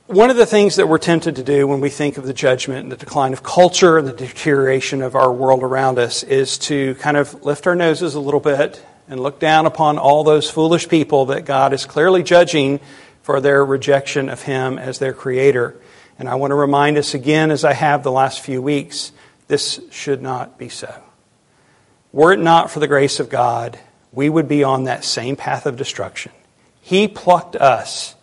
one 0.08 0.32
of 0.32 0.38
the 0.38 0.46
things 0.48 0.78
that 0.78 0.88
we're 0.88 0.98
tempted 0.98 1.36
to 1.36 1.44
do 1.44 1.68
when 1.68 1.82
we 1.82 1.90
think 1.90 2.18
of 2.18 2.26
the 2.26 2.34
judgment 2.34 2.82
and 2.82 2.92
the 2.92 2.98
decline 2.98 3.34
of 3.34 3.44
culture 3.44 4.00
and 4.00 4.08
the 4.08 4.14
deterioration 4.14 5.04
of 5.04 5.16
our 5.16 5.32
world 5.32 5.62
around 5.62 6.00
us 6.00 6.24
is 6.24 6.58
to 6.58 6.96
kind 6.96 7.18
of 7.18 7.44
lift 7.44 7.68
our 7.68 7.76
noses 7.76 8.16
a 8.16 8.20
little 8.20 8.40
bit 8.40 8.84
and 9.10 9.20
look 9.20 9.40
down 9.40 9.66
upon 9.66 9.98
all 9.98 10.24
those 10.24 10.50
foolish 10.50 10.88
people 10.88 11.26
that 11.26 11.44
God 11.44 11.74
is 11.74 11.86
clearly 11.86 12.24
judging 12.24 12.80
for 13.24 13.42
their 13.42 13.66
rejection 13.66 14.30
of 14.30 14.44
Him 14.44 14.78
as 14.78 15.00
their 15.00 15.14
Creator. 15.14 15.76
And 16.18 16.30
I 16.30 16.36
want 16.36 16.52
to 16.52 16.56
remind 16.56 16.98
us 16.98 17.14
again, 17.14 17.52
as 17.52 17.66
I 17.66 17.74
have 17.74 18.04
the 18.04 18.12
last 18.12 18.40
few 18.40 18.62
weeks, 18.62 19.12
this 19.48 19.82
should 19.92 20.22
not 20.22 20.58
be 20.58 20.70
so. 20.70 20.94
Were 22.14 22.34
it 22.34 22.40
not 22.40 22.72
for 22.72 22.80
the 22.80 22.88
grace 22.88 23.20
of 23.20 23.30
God, 23.30 23.80
we 24.12 24.30
would 24.30 24.48
be 24.48 24.64
on 24.64 24.86
that 24.86 25.04
same 25.04 25.36
path 25.36 25.66
of 25.66 25.76
destruction. 25.76 26.32
He 26.82 27.08
plucked 27.08 27.56
us 27.56 28.16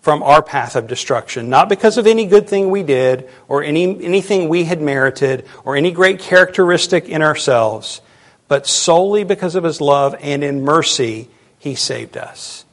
from 0.00 0.22
our 0.22 0.42
path 0.42 0.76
of 0.76 0.86
destruction, 0.86 1.48
not 1.48 1.68
because 1.70 1.96
of 1.96 2.06
any 2.06 2.26
good 2.26 2.46
thing 2.46 2.70
we 2.70 2.82
did 2.82 3.28
or 3.48 3.62
any, 3.62 4.04
anything 4.04 4.48
we 4.48 4.64
had 4.64 4.80
merited 4.80 5.46
or 5.64 5.76
any 5.76 5.90
great 5.90 6.18
characteristic 6.18 7.08
in 7.08 7.22
ourselves, 7.22 8.02
but 8.48 8.66
solely 8.66 9.24
because 9.24 9.54
of 9.54 9.64
his 9.64 9.80
love 9.80 10.14
and 10.20 10.44
in 10.44 10.62
mercy, 10.62 11.28
he 11.58 11.74
saved 11.74 12.16
us. 12.16 12.64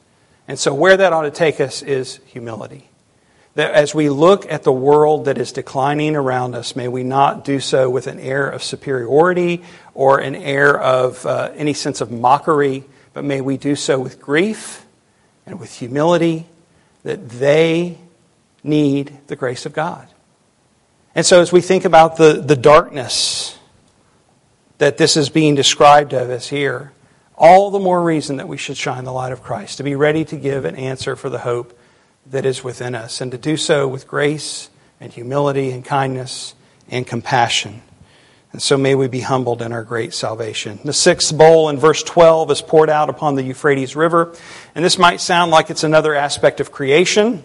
And 0.48 0.58
so, 0.58 0.74
where 0.74 0.96
that 0.96 1.12
ought 1.12 1.22
to 1.22 1.30
take 1.30 1.60
us 1.60 1.82
is 1.82 2.20
humility. 2.26 2.88
That 3.54 3.72
as 3.72 3.94
we 3.94 4.08
look 4.08 4.50
at 4.50 4.62
the 4.62 4.72
world 4.72 5.26
that 5.26 5.38
is 5.38 5.52
declining 5.52 6.16
around 6.16 6.54
us, 6.54 6.74
may 6.74 6.88
we 6.88 7.04
not 7.04 7.44
do 7.44 7.60
so 7.60 7.88
with 7.88 8.06
an 8.06 8.18
air 8.18 8.48
of 8.48 8.62
superiority 8.62 9.62
or 9.94 10.18
an 10.18 10.34
air 10.34 10.78
of 10.78 11.24
uh, 11.26 11.52
any 11.54 11.74
sense 11.74 12.00
of 12.00 12.10
mockery, 12.10 12.84
but 13.12 13.24
may 13.24 13.40
we 13.40 13.56
do 13.56 13.76
so 13.76 13.98
with 14.00 14.20
grief 14.20 14.86
and 15.46 15.60
with 15.60 15.74
humility 15.74 16.46
that 17.02 17.28
they 17.28 17.98
need 18.64 19.18
the 19.26 19.36
grace 19.36 19.66
of 19.66 19.72
God. 19.72 20.08
And 21.14 21.26
so, 21.26 21.40
as 21.40 21.52
we 21.52 21.60
think 21.60 21.84
about 21.84 22.16
the, 22.16 22.42
the 22.44 22.56
darkness 22.56 23.58
that 24.82 24.96
this 24.96 25.16
is 25.16 25.28
being 25.28 25.54
described 25.54 26.12
of 26.12 26.28
us 26.28 26.48
here, 26.48 26.90
all 27.36 27.70
the 27.70 27.78
more 27.78 28.02
reason 28.02 28.38
that 28.38 28.48
we 28.48 28.56
should 28.56 28.76
shine 28.76 29.04
the 29.04 29.12
light 29.12 29.30
of 29.30 29.40
Christ, 29.40 29.76
to 29.76 29.84
be 29.84 29.94
ready 29.94 30.24
to 30.24 30.36
give 30.36 30.64
an 30.64 30.74
answer 30.74 31.14
for 31.14 31.28
the 31.28 31.38
hope 31.38 31.78
that 32.26 32.44
is 32.44 32.64
within 32.64 32.96
us, 32.96 33.20
and 33.20 33.30
to 33.30 33.38
do 33.38 33.56
so 33.56 33.86
with 33.86 34.08
grace 34.08 34.70
and 34.98 35.12
humility 35.12 35.70
and 35.70 35.84
kindness 35.84 36.56
and 36.88 37.06
compassion. 37.06 37.80
And 38.50 38.60
so 38.60 38.76
may 38.76 38.96
we 38.96 39.06
be 39.06 39.20
humbled 39.20 39.62
in 39.62 39.72
our 39.72 39.84
great 39.84 40.14
salvation. 40.14 40.80
The 40.84 40.92
sixth 40.92 41.38
bowl 41.38 41.68
in 41.68 41.78
verse 41.78 42.02
12 42.02 42.50
is 42.50 42.60
poured 42.60 42.90
out 42.90 43.08
upon 43.08 43.36
the 43.36 43.44
Euphrates 43.44 43.94
River. 43.94 44.34
And 44.74 44.84
this 44.84 44.98
might 44.98 45.20
sound 45.20 45.52
like 45.52 45.70
it's 45.70 45.84
another 45.84 46.16
aspect 46.16 46.58
of 46.58 46.72
creation, 46.72 47.44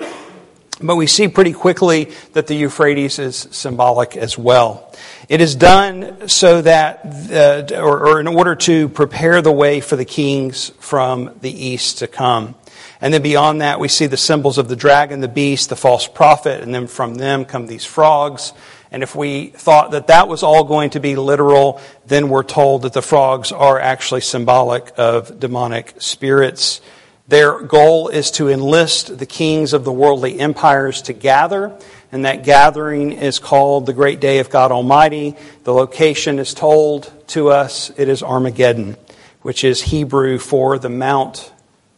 but 0.82 0.96
we 0.96 1.08
see 1.08 1.28
pretty 1.28 1.54
quickly 1.54 2.12
that 2.34 2.48
the 2.48 2.56
Euphrates 2.56 3.20
is 3.20 3.48
symbolic 3.52 4.16
as 4.16 4.38
well. 4.38 4.94
It 5.28 5.42
is 5.42 5.56
done 5.56 6.30
so 6.30 6.62
that, 6.62 7.02
uh, 7.32 7.76
or, 7.82 8.08
or 8.08 8.20
in 8.20 8.28
order 8.28 8.56
to 8.56 8.88
prepare 8.90 9.42
the 9.42 9.52
way 9.52 9.80
for 9.82 9.96
the 9.96 10.06
kings 10.06 10.70
from 10.80 11.36
the 11.42 11.52
east 11.52 12.00
to 12.00 12.08
come. 12.08 12.56
And 13.02 13.14
then 13.14 13.22
beyond 13.22 13.62
that, 13.62 13.80
we 13.80 13.88
see 13.88 14.08
the 14.08 14.18
symbols 14.18 14.58
of 14.58 14.68
the 14.68 14.76
dragon, 14.76 15.20
the 15.20 15.28
beast, 15.28 15.70
the 15.70 15.76
false 15.76 16.08
prophet, 16.08 16.62
and 16.62 16.74
then 16.74 16.88
from 16.88 17.16
them 17.16 17.46
come 17.46 17.68
these 17.68 17.86
frogs. 17.86 18.54
And 18.92 19.04
if 19.04 19.16
we 19.16 19.48
thought 19.48 19.92
that 19.92 20.08
that 20.08 20.28
was 20.28 20.44
all 20.44 20.64
going 20.64 20.92
to 20.92 21.00
be 21.00 21.16
literal, 21.16 21.82
then 22.06 22.30
we're 22.30 22.44
told 22.44 22.84
that 22.84 22.94
the 22.94 23.02
frogs 23.02 23.52
are 23.52 23.80
actually 23.80 24.22
symbolic 24.22 24.92
of 24.98 25.40
demonic 25.40 25.96
spirits. 26.00 26.82
Their 27.28 27.62
goal 27.62 28.08
is 28.08 28.32
to 28.32 28.48
enlist 28.48 29.18
the 29.18 29.26
kings 29.26 29.74
of 29.74 29.84
the 29.84 29.92
worldly 29.92 30.40
empires 30.40 31.02
to 31.04 31.14
gather 31.14 31.78
and 32.12 32.24
that 32.26 32.44
gathering 32.44 33.12
is 33.12 33.40
called 33.40 33.86
the 33.86 33.94
Great 33.94 34.20
Day 34.20 34.40
of 34.40 34.50
God 34.50 34.72
Almighty. 34.72 35.36
The 35.64 35.74
location 35.74 36.40
is 36.40 36.54
told 36.54 37.12
to 37.28 37.50
us 37.50 37.92
it 37.98 38.08
is 38.08 38.24
Armageddon, 38.24 38.96
which 39.42 39.64
is 39.64 39.82
Hebrew 39.82 40.40
for 40.40 40.80
the 40.80 40.90
Mount 40.90 41.52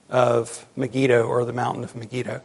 of 0.09 0.65
Megiddo 0.75 1.23
or 1.23 1.45
the 1.45 1.53
Mountain 1.53 1.83
of 1.83 1.95
Megiddo. 1.95 2.41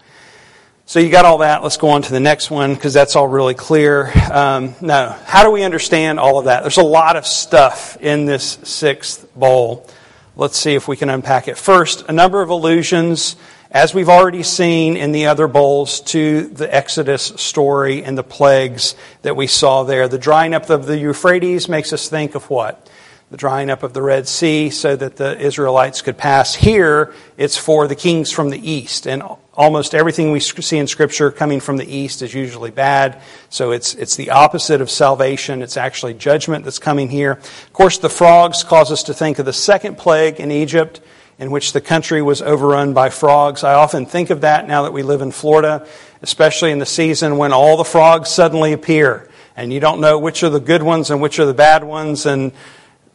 So 0.84 1.00
you 1.00 1.08
got 1.08 1.24
all 1.24 1.38
that. 1.38 1.62
Let's 1.62 1.78
go 1.78 1.88
on 1.88 2.02
to 2.02 2.12
the 2.12 2.20
next 2.20 2.50
one 2.50 2.74
because 2.74 2.92
that's 2.92 3.16
all 3.16 3.26
really 3.26 3.54
clear. 3.54 4.12
Um, 4.30 4.74
how 4.82 5.42
do 5.42 5.50
we 5.50 5.62
understand 5.62 6.20
all 6.20 6.38
of 6.38 6.44
that? 6.44 6.60
There's 6.60 6.76
a 6.76 6.82
lot 6.82 7.16
of 7.16 7.26
stuff 7.26 7.96
in 8.02 8.26
this 8.26 8.58
sixth 8.64 9.34
bowl. 9.34 9.88
Let's 10.36 10.58
see 10.58 10.74
if 10.74 10.88
we 10.88 10.96
can 10.96 11.10
unpack 11.10 11.46
it. 11.48 11.56
First, 11.56 12.04
a 12.08 12.12
number 12.12 12.42
of 12.42 12.50
allusions 12.50 13.36
as 13.74 13.92
we've 13.92 14.08
already 14.08 14.44
seen 14.44 14.96
in 14.96 15.10
the 15.10 15.26
other 15.26 15.48
bowls, 15.48 16.00
to 16.00 16.46
the 16.46 16.72
Exodus 16.72 17.24
story 17.36 18.04
and 18.04 18.16
the 18.16 18.22
plagues 18.22 18.94
that 19.22 19.34
we 19.34 19.48
saw 19.48 19.82
there. 19.82 20.06
The 20.06 20.16
drying 20.16 20.54
up 20.54 20.70
of 20.70 20.86
the 20.86 20.96
Euphrates 20.96 21.68
makes 21.68 21.92
us 21.92 22.08
think 22.08 22.36
of 22.36 22.48
what? 22.48 22.88
The 23.34 23.38
drying 23.38 23.68
up 23.68 23.82
of 23.82 23.92
the 23.94 24.00
Red 24.00 24.28
Sea 24.28 24.70
so 24.70 24.94
that 24.94 25.16
the 25.16 25.36
Israelites 25.36 26.02
could 26.02 26.16
pass. 26.16 26.54
Here, 26.54 27.12
it's 27.36 27.56
for 27.56 27.88
the 27.88 27.96
kings 27.96 28.30
from 28.30 28.50
the 28.50 28.70
east. 28.70 29.08
And 29.08 29.24
almost 29.54 29.92
everything 29.92 30.30
we 30.30 30.38
see 30.38 30.78
in 30.78 30.86
Scripture 30.86 31.32
coming 31.32 31.58
from 31.58 31.76
the 31.76 31.96
east 31.96 32.22
is 32.22 32.32
usually 32.32 32.70
bad. 32.70 33.20
So 33.50 33.72
it's, 33.72 33.96
it's 33.96 34.14
the 34.14 34.30
opposite 34.30 34.80
of 34.80 34.88
salvation. 34.88 35.62
It's 35.62 35.76
actually 35.76 36.14
judgment 36.14 36.62
that's 36.62 36.78
coming 36.78 37.08
here. 37.08 37.32
Of 37.32 37.72
course, 37.72 37.98
the 37.98 38.08
frogs 38.08 38.62
cause 38.62 38.92
us 38.92 39.02
to 39.02 39.14
think 39.14 39.40
of 39.40 39.46
the 39.46 39.52
second 39.52 39.98
plague 39.98 40.38
in 40.38 40.52
Egypt 40.52 41.00
in 41.36 41.50
which 41.50 41.72
the 41.72 41.80
country 41.80 42.22
was 42.22 42.40
overrun 42.40 42.94
by 42.94 43.10
frogs. 43.10 43.64
I 43.64 43.74
often 43.74 44.06
think 44.06 44.30
of 44.30 44.42
that 44.42 44.68
now 44.68 44.84
that 44.84 44.92
we 44.92 45.02
live 45.02 45.22
in 45.22 45.32
Florida, 45.32 45.88
especially 46.22 46.70
in 46.70 46.78
the 46.78 46.86
season 46.86 47.36
when 47.36 47.52
all 47.52 47.76
the 47.76 47.82
frogs 47.82 48.30
suddenly 48.30 48.72
appear 48.72 49.28
and 49.56 49.72
you 49.72 49.80
don't 49.80 50.00
know 50.00 50.18
which 50.18 50.42
are 50.42 50.50
the 50.50 50.60
good 50.60 50.82
ones 50.82 51.10
and 51.10 51.20
which 51.20 51.38
are 51.38 51.46
the 51.46 51.54
bad 51.54 51.84
ones, 51.84 52.26
and 52.26 52.52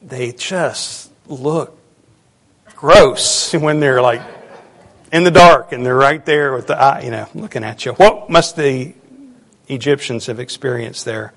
they 0.02 0.32
just 0.32 1.12
look 1.28 1.78
gross 2.76 3.54
when 3.54 3.80
they're 3.80 4.02
like 4.02 4.22
in 5.12 5.24
the 5.24 5.32
dark 5.32 5.72
and 5.72 5.86
they're 5.86 5.96
right 5.96 6.26
there 6.26 6.54
with 6.54 6.68
the 6.68 6.78
eye, 6.78 7.02
you 7.02 7.12
know, 7.12 7.28
looking 7.34 7.64
at 7.64 7.86
you. 7.86 7.94
What 7.94 8.30
must 8.30 8.56
the 8.56 8.94
Egyptians 9.68 10.28
have 10.28 10.40
experienced 10.40 11.06
there? 11.06 11.34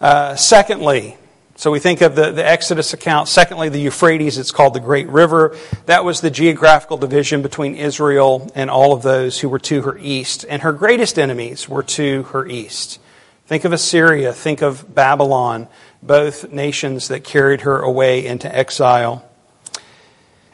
Uh, 0.00 0.34
secondly, 0.36 1.16
so 1.54 1.70
we 1.70 1.78
think 1.78 2.00
of 2.00 2.16
the, 2.16 2.32
the 2.32 2.44
Exodus 2.44 2.92
account. 2.92 3.28
Secondly, 3.28 3.68
the 3.68 3.78
Euphrates, 3.78 4.38
it's 4.38 4.50
called 4.50 4.74
the 4.74 4.80
Great 4.80 5.08
River. 5.08 5.56
That 5.86 6.04
was 6.04 6.20
the 6.20 6.30
geographical 6.30 6.96
division 6.96 7.42
between 7.42 7.74
Israel 7.74 8.50
and 8.54 8.70
all 8.70 8.92
of 8.92 9.02
those 9.02 9.38
who 9.38 9.48
were 9.48 9.58
to 9.60 9.82
her 9.82 9.98
east. 9.98 10.46
And 10.48 10.62
her 10.62 10.72
greatest 10.72 11.18
enemies 11.18 11.68
were 11.68 11.82
to 11.84 12.24
her 12.24 12.46
east. 12.46 12.98
Think 13.46 13.64
of 13.64 13.72
Assyria, 13.72 14.32
think 14.32 14.62
of 14.62 14.94
Babylon, 14.94 15.68
both 16.02 16.52
nations 16.52 17.08
that 17.08 17.24
carried 17.24 17.62
her 17.62 17.78
away 17.78 18.26
into 18.26 18.52
exile. 18.54 19.28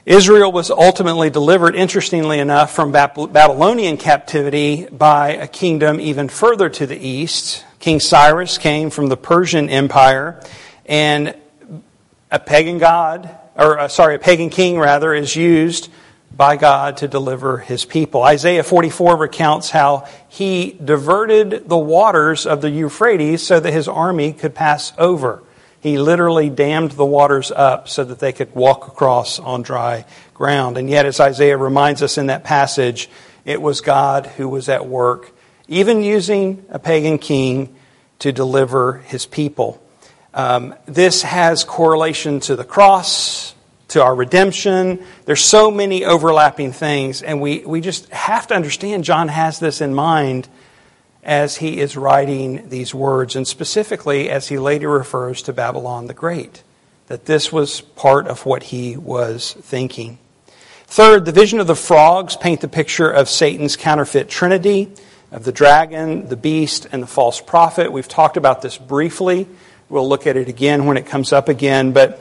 Israel 0.05 0.51
was 0.53 0.71
ultimately 0.71 1.29
delivered, 1.29 1.75
interestingly 1.75 2.39
enough, 2.39 2.75
from 2.75 2.93
Babylonian 2.93 3.99
captivity 3.99 4.87
by 4.87 5.31
a 5.31 5.47
kingdom 5.47 6.01
even 6.01 6.29
further 6.29 6.71
to 6.71 6.87
the 6.87 6.97
east. 6.97 7.65
King 7.79 8.01
Cyrus 8.01 8.57
came 8.57 8.91
from 8.91 9.09
the 9.09 9.17
Persian 9.17 9.69
Empire 9.69 10.43
and 10.87 11.35
a 12.31 12.39
pagan 12.39 12.79
god, 12.79 13.29
or 13.55 13.79
uh, 13.79 13.89
sorry, 13.89 14.15
a 14.15 14.19
pagan 14.19 14.49
king 14.51 14.79
rather, 14.79 15.15
is 15.15 15.37
used 15.37 15.91
by 16.39 16.57
God 16.57 16.99
to 16.99 17.09
deliver 17.09 17.59
his 17.59 17.85
people. 17.85 18.23
Isaiah 18.23 18.63
44 18.63 19.17
recounts 19.17 19.71
how 19.71 20.07
he 20.29 20.79
diverted 20.83 21.69
the 21.69 21.77
waters 21.77 22.47
of 22.47 22.61
the 22.61 22.71
Euphrates 22.71 23.45
so 23.45 23.59
that 23.59 23.73
his 23.73 23.89
army 23.89 24.33
could 24.33 24.55
pass 24.55 24.93
over. 24.99 25.43
He 25.81 25.99
literally 25.99 26.49
dammed 26.49 26.93
the 26.93 27.05
waters 27.05 27.51
up 27.51 27.89
so 27.89 28.05
that 28.05 28.21
they 28.21 28.33
could 28.33 28.55
walk 28.55 28.87
across 28.87 29.41
on 29.41 29.63
dry 29.63 30.05
ground. 30.33 30.79
And 30.79 30.89
yet, 30.89 31.07
as 31.07 31.19
Isaiah 31.19 31.57
reminds 31.57 32.05
us 32.05 32.19
in 32.19 32.27
that 32.27 32.45
passage, 32.45 33.11
it 33.45 33.61
was 33.61 33.81
God 33.81 34.27
who 34.27 34.49
was 34.49 34.69
at 34.69 34.87
work, 34.87 35.33
even 35.67 36.05
using 36.05 36.65
a 36.69 36.79
pagan 36.79 37.19
king 37.19 37.75
to 38.21 38.31
deliver 38.31 38.99
his 38.99 39.27
people. 39.27 39.83
Um, 40.33 40.77
this 40.87 41.23
has 41.23 41.65
correlation 41.65 42.39
to 42.41 42.55
the 42.55 42.65
cross, 42.65 43.57
to 43.89 44.03
our 44.03 44.15
redemption. 44.15 45.03
There's 45.25 45.45
so 45.45 45.71
many 45.71 46.05
overlapping 46.05 46.73
things, 46.73 47.23
and 47.23 47.41
we, 47.41 47.65
we 47.65 47.81
just 47.81 48.09
have 48.11 48.47
to 48.49 48.55
understand 48.55 49.05
John 49.05 49.29
has 49.29 49.59
this 49.59 49.81
in 49.81 49.95
mind 49.95 50.49
as 51.25 51.57
he 51.57 51.81
is 51.81 51.97
writing 51.97 52.69
these 52.69 52.95
words, 52.95 53.37
and 53.37 53.47
specifically 53.47 54.31
as 54.31 54.49
he 54.49 54.59
later 54.59 54.89
refers 54.89 55.43
to 55.43 55.53
Babylon 55.53 56.07
the 56.07 56.15
Great, 56.15 56.63
that 57.09 57.27
this 57.27 57.53
was 57.53 57.81
part 57.81 58.27
of 58.27 58.47
what 58.47 58.65
he 58.65 58.97
was 58.97 59.55
thinking. 59.55 60.19
Third, 60.87 61.27
the 61.27 61.33
vision 61.33 61.61
of 61.61 61.67
the 61.67 61.75
frogs 61.75 62.37
paint 62.37 62.63
the 62.63 62.69
picture 62.69 63.11
of 63.11 63.29
Satan's 63.29 63.77
counterfeit 63.77 64.29
trinity, 64.29 64.91
of 65.31 65.45
the 65.45 65.53
dragon, 65.53 66.29
the 66.29 66.37
beast, 66.37 66.87
and 66.93 67.03
the 67.03 67.07
false 67.07 67.41
prophet. 67.43 67.93
We've 67.93 68.09
talked 68.09 68.39
about 68.39 68.63
this 68.63 68.79
briefly. 68.79 69.47
We'll 69.91 70.09
look 70.09 70.27
at 70.27 70.37
it 70.37 70.49
again 70.49 70.87
when 70.87 70.97
it 70.97 71.05
comes 71.05 71.33
up 71.33 71.51
again, 71.51 71.93
but 71.93 72.19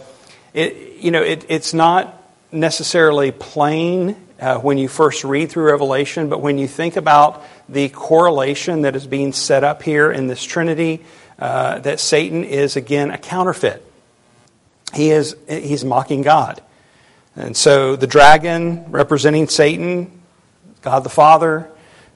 it, 0.53 0.97
you 1.01 1.11
know, 1.11 1.21
it, 1.21 1.45
it's 1.49 1.73
not 1.73 2.13
necessarily 2.51 3.31
plain 3.31 4.15
uh, 4.39 4.59
when 4.59 4.77
you 4.77 4.87
first 4.87 5.23
read 5.23 5.49
through 5.49 5.65
Revelation, 5.65 6.29
but 6.29 6.41
when 6.41 6.57
you 6.57 6.67
think 6.67 6.95
about 6.95 7.43
the 7.67 7.89
correlation 7.89 8.83
that 8.83 8.95
is 8.95 9.07
being 9.07 9.33
set 9.33 9.63
up 9.63 9.81
here 9.81 10.11
in 10.11 10.27
this 10.27 10.43
Trinity, 10.43 11.03
uh, 11.39 11.79
that 11.79 11.99
Satan 11.99 12.43
is 12.43 12.75
again 12.75 13.11
a 13.11 13.17
counterfeit. 13.17 13.83
He 14.93 15.11
is 15.11 15.35
he's 15.49 15.83
mocking 15.83 16.21
God, 16.21 16.61
and 17.35 17.55
so 17.55 17.95
the 17.95 18.07
dragon 18.07 18.91
representing 18.91 19.47
Satan, 19.47 20.21
God 20.81 21.03
the 21.03 21.09
Father, 21.09 21.69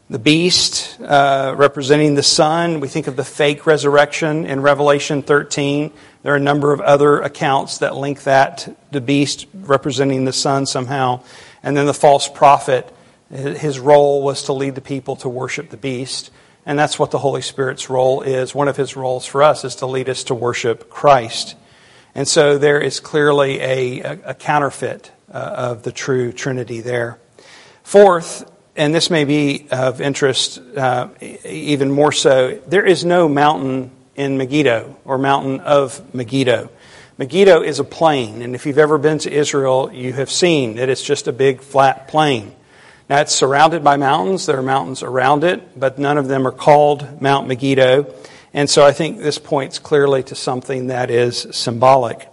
the 0.09 0.19
beast 0.19 0.99
uh, 1.01 1.53
representing 1.57 2.15
the 2.15 2.23
Son. 2.23 2.79
We 2.79 2.87
think 2.87 3.07
of 3.07 3.15
the 3.15 3.23
fake 3.23 3.65
resurrection 3.65 4.45
in 4.45 4.61
Revelation 4.61 5.21
13. 5.21 5.91
There 6.23 6.33
are 6.33 6.37
a 6.37 6.39
number 6.39 6.71
of 6.71 6.81
other 6.81 7.19
accounts 7.21 7.79
that 7.79 7.95
link 7.95 8.23
that, 8.23 8.77
the 8.91 9.01
beast 9.01 9.47
representing 9.53 10.25
the 10.25 10.33
Son 10.33 10.65
somehow. 10.65 11.23
And 11.63 11.75
then 11.75 11.87
the 11.87 11.93
false 11.93 12.27
prophet, 12.27 12.93
his 13.29 13.79
role 13.79 14.21
was 14.21 14.43
to 14.43 14.53
lead 14.53 14.75
the 14.75 14.81
people 14.81 15.15
to 15.17 15.29
worship 15.29 15.69
the 15.69 15.77
beast. 15.77 16.31
And 16.65 16.77
that's 16.77 16.99
what 16.99 17.09
the 17.09 17.17
Holy 17.17 17.41
Spirit's 17.41 17.89
role 17.89 18.21
is. 18.21 18.53
One 18.53 18.67
of 18.67 18.77
his 18.77 18.95
roles 18.95 19.25
for 19.25 19.41
us 19.41 19.65
is 19.65 19.75
to 19.77 19.87
lead 19.87 20.09
us 20.09 20.25
to 20.25 20.35
worship 20.35 20.89
Christ. 20.89 21.55
And 22.13 22.27
so 22.27 22.57
there 22.57 22.79
is 22.79 22.99
clearly 22.99 23.59
a, 23.59 24.01
a, 24.01 24.19
a 24.27 24.33
counterfeit 24.33 25.11
uh, 25.33 25.37
of 25.37 25.83
the 25.83 25.91
true 25.91 26.31
Trinity 26.31 26.81
there. 26.81 27.17
Fourth, 27.83 28.49
and 28.75 28.93
this 28.93 29.09
may 29.09 29.25
be 29.25 29.67
of 29.71 30.01
interest 30.01 30.59
uh, 30.77 31.09
even 31.19 31.91
more 31.91 32.11
so, 32.11 32.61
there 32.67 32.85
is 32.85 33.03
no 33.03 33.27
mountain 33.27 33.91
in 34.21 34.37
Megiddo 34.37 34.95
or 35.03 35.17
mountain 35.17 35.59
of 35.61 36.13
Megiddo. 36.13 36.69
Megiddo 37.17 37.63
is 37.63 37.79
a 37.79 37.83
plain, 37.83 38.43
and 38.43 38.53
if 38.53 38.67
you've 38.67 38.77
ever 38.77 38.99
been 38.99 39.17
to 39.17 39.31
Israel, 39.31 39.91
you 39.91 40.13
have 40.13 40.29
seen 40.29 40.75
that 40.75 40.89
it's 40.89 41.01
just 41.01 41.27
a 41.27 41.33
big 41.33 41.61
flat 41.61 42.07
plain. 42.07 42.53
Now 43.09 43.21
it's 43.21 43.33
surrounded 43.33 43.83
by 43.83 43.97
mountains. 43.97 44.45
There 44.45 44.57
are 44.57 44.63
mountains 44.63 45.01
around 45.01 45.43
it, 45.43 45.79
but 45.79 45.97
none 45.97 46.19
of 46.19 46.27
them 46.27 46.45
are 46.45 46.51
called 46.51 47.19
Mount 47.19 47.47
Megiddo. 47.47 48.13
And 48.53 48.69
so 48.69 48.85
I 48.85 48.91
think 48.91 49.17
this 49.17 49.39
points 49.39 49.79
clearly 49.79 50.21
to 50.23 50.35
something 50.35 50.87
that 50.87 51.09
is 51.09 51.47
symbolic. 51.51 52.27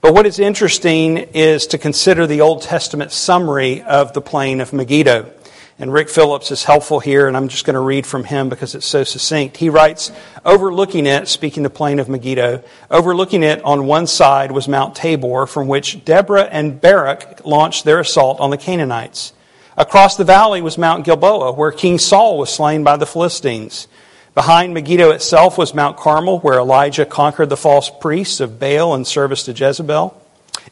But 0.00 0.14
what 0.14 0.24
is 0.24 0.38
interesting 0.38 1.18
is 1.18 1.66
to 1.68 1.78
consider 1.78 2.26
the 2.26 2.40
Old 2.40 2.62
Testament 2.62 3.12
summary 3.12 3.82
of 3.82 4.14
the 4.14 4.22
plain 4.22 4.62
of 4.62 4.72
Megiddo. 4.72 5.32
And 5.78 5.92
Rick 5.92 6.08
Phillips 6.08 6.50
is 6.50 6.64
helpful 6.64 7.00
here, 7.00 7.28
and 7.28 7.36
I'm 7.36 7.48
just 7.48 7.66
going 7.66 7.74
to 7.74 7.80
read 7.80 8.06
from 8.06 8.24
him 8.24 8.48
because 8.48 8.74
it's 8.74 8.86
so 8.86 9.04
succinct. 9.04 9.58
He 9.58 9.68
writes, 9.68 10.10
overlooking 10.42 11.04
it, 11.04 11.28
speaking 11.28 11.64
the 11.64 11.70
plain 11.70 11.98
of 11.98 12.08
Megiddo, 12.08 12.64
overlooking 12.90 13.42
it 13.42 13.62
on 13.62 13.84
one 13.84 14.06
side 14.06 14.52
was 14.52 14.68
Mount 14.68 14.94
Tabor, 14.94 15.46
from 15.46 15.68
which 15.68 16.02
Deborah 16.02 16.44
and 16.44 16.80
Barak 16.80 17.44
launched 17.44 17.84
their 17.84 18.00
assault 18.00 18.40
on 18.40 18.48
the 18.48 18.56
Canaanites. 18.56 19.34
Across 19.76 20.16
the 20.16 20.24
valley 20.24 20.62
was 20.62 20.78
Mount 20.78 21.04
Gilboa, 21.04 21.52
where 21.52 21.72
King 21.72 21.98
Saul 21.98 22.38
was 22.38 22.48
slain 22.48 22.82
by 22.82 22.96
the 22.96 23.04
Philistines. 23.04 23.86
Behind 24.34 24.72
Megiddo 24.72 25.10
itself 25.10 25.58
was 25.58 25.74
Mount 25.74 25.98
Carmel, 25.98 26.38
where 26.38 26.58
Elijah 26.58 27.04
conquered 27.04 27.50
the 27.50 27.56
false 27.58 27.90
priests 28.00 28.40
of 28.40 28.58
Baal 28.58 28.94
in 28.94 29.04
service 29.04 29.42
to 29.44 29.52
Jezebel. 29.52 30.22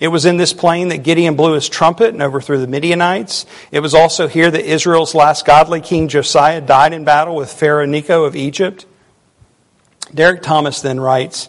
It 0.00 0.08
was 0.08 0.24
in 0.24 0.36
this 0.36 0.52
plain 0.52 0.88
that 0.88 1.04
Gideon 1.04 1.36
blew 1.36 1.52
his 1.52 1.68
trumpet 1.68 2.08
and 2.10 2.22
overthrew 2.22 2.58
the 2.58 2.66
Midianites. 2.66 3.46
It 3.70 3.80
was 3.80 3.94
also 3.94 4.28
here 4.28 4.50
that 4.50 4.64
Israel's 4.64 5.14
last 5.14 5.46
godly 5.46 5.80
king 5.80 6.08
Josiah 6.08 6.60
died 6.60 6.92
in 6.92 7.04
battle 7.04 7.36
with 7.36 7.52
Pharaoh 7.52 7.86
Necho 7.86 8.24
of 8.24 8.34
Egypt. 8.36 8.86
Derek 10.12 10.42
Thomas 10.42 10.80
then 10.80 11.00
writes, 11.00 11.48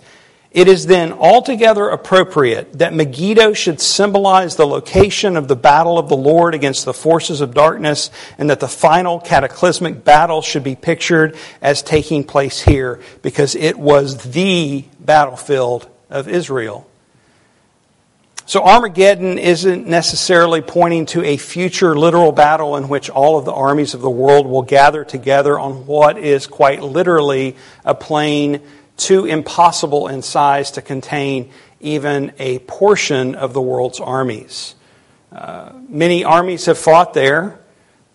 it 0.56 0.70
is 0.70 0.86
then 0.86 1.12
altogether 1.12 1.90
appropriate 1.90 2.80
that 2.80 2.94
Megiddo 2.94 3.52
should 3.52 3.82
symbolize 3.82 4.56
the 4.56 4.66
location 4.66 5.36
of 5.36 5.50
the 5.50 5.56
battle 5.58 6.00
of 6.00 6.08
the 6.08 6.16
Lord 6.16 6.56
against 6.56 6.86
the 6.86 6.94
forces 6.94 7.42
of 7.42 7.54
darkness, 7.54 8.10
and 8.38 8.50
that 8.50 8.62
the 8.62 8.70
final 8.70 9.20
cataclysmic 9.20 10.06
battle 10.06 10.42
should 10.42 10.64
be 10.64 10.78
pictured 10.78 11.36
as 11.62 11.84
taking 11.84 12.24
place 12.24 12.62
here, 12.62 13.02
because 13.22 13.54
it 13.54 13.78
was 13.78 14.32
the 14.32 14.86
battlefield 14.98 15.90
of 16.10 16.30
Israel. 16.30 16.90
So 18.48 18.62
Armageddon 18.62 19.40
isn't 19.40 19.88
necessarily 19.88 20.62
pointing 20.62 21.08
to 21.08 21.24
a 21.24 21.36
future 21.36 21.98
literal 21.98 22.32
battle 22.32 22.78
in 22.78 22.88
which 22.88 23.10
all 23.10 23.40
of 23.40 23.46
the 23.46 23.52
armies 23.52 23.96
of 23.96 24.02
the 24.02 24.10
world 24.10 24.46
will 24.46 24.62
gather 24.62 25.04
together 25.04 25.58
on 25.58 25.88
what 25.88 26.20
is 26.20 26.46
quite 26.46 26.84
literally 26.84 27.56
a 27.84 27.96
plain 27.96 28.62
too 28.98 29.26
impossible 29.26 30.08
in 30.08 30.22
size 30.22 30.72
to 30.72 30.84
contain 30.84 31.50
even 31.80 32.34
a 32.38 32.60
portion 32.60 33.34
of 33.34 33.54
the 33.54 33.62
world's 33.62 34.00
armies. 34.00 34.76
Uh, 35.32 35.72
many 35.90 36.24
armies 36.24 36.68
have 36.68 36.78
fought 36.78 37.16
there, 37.16 37.60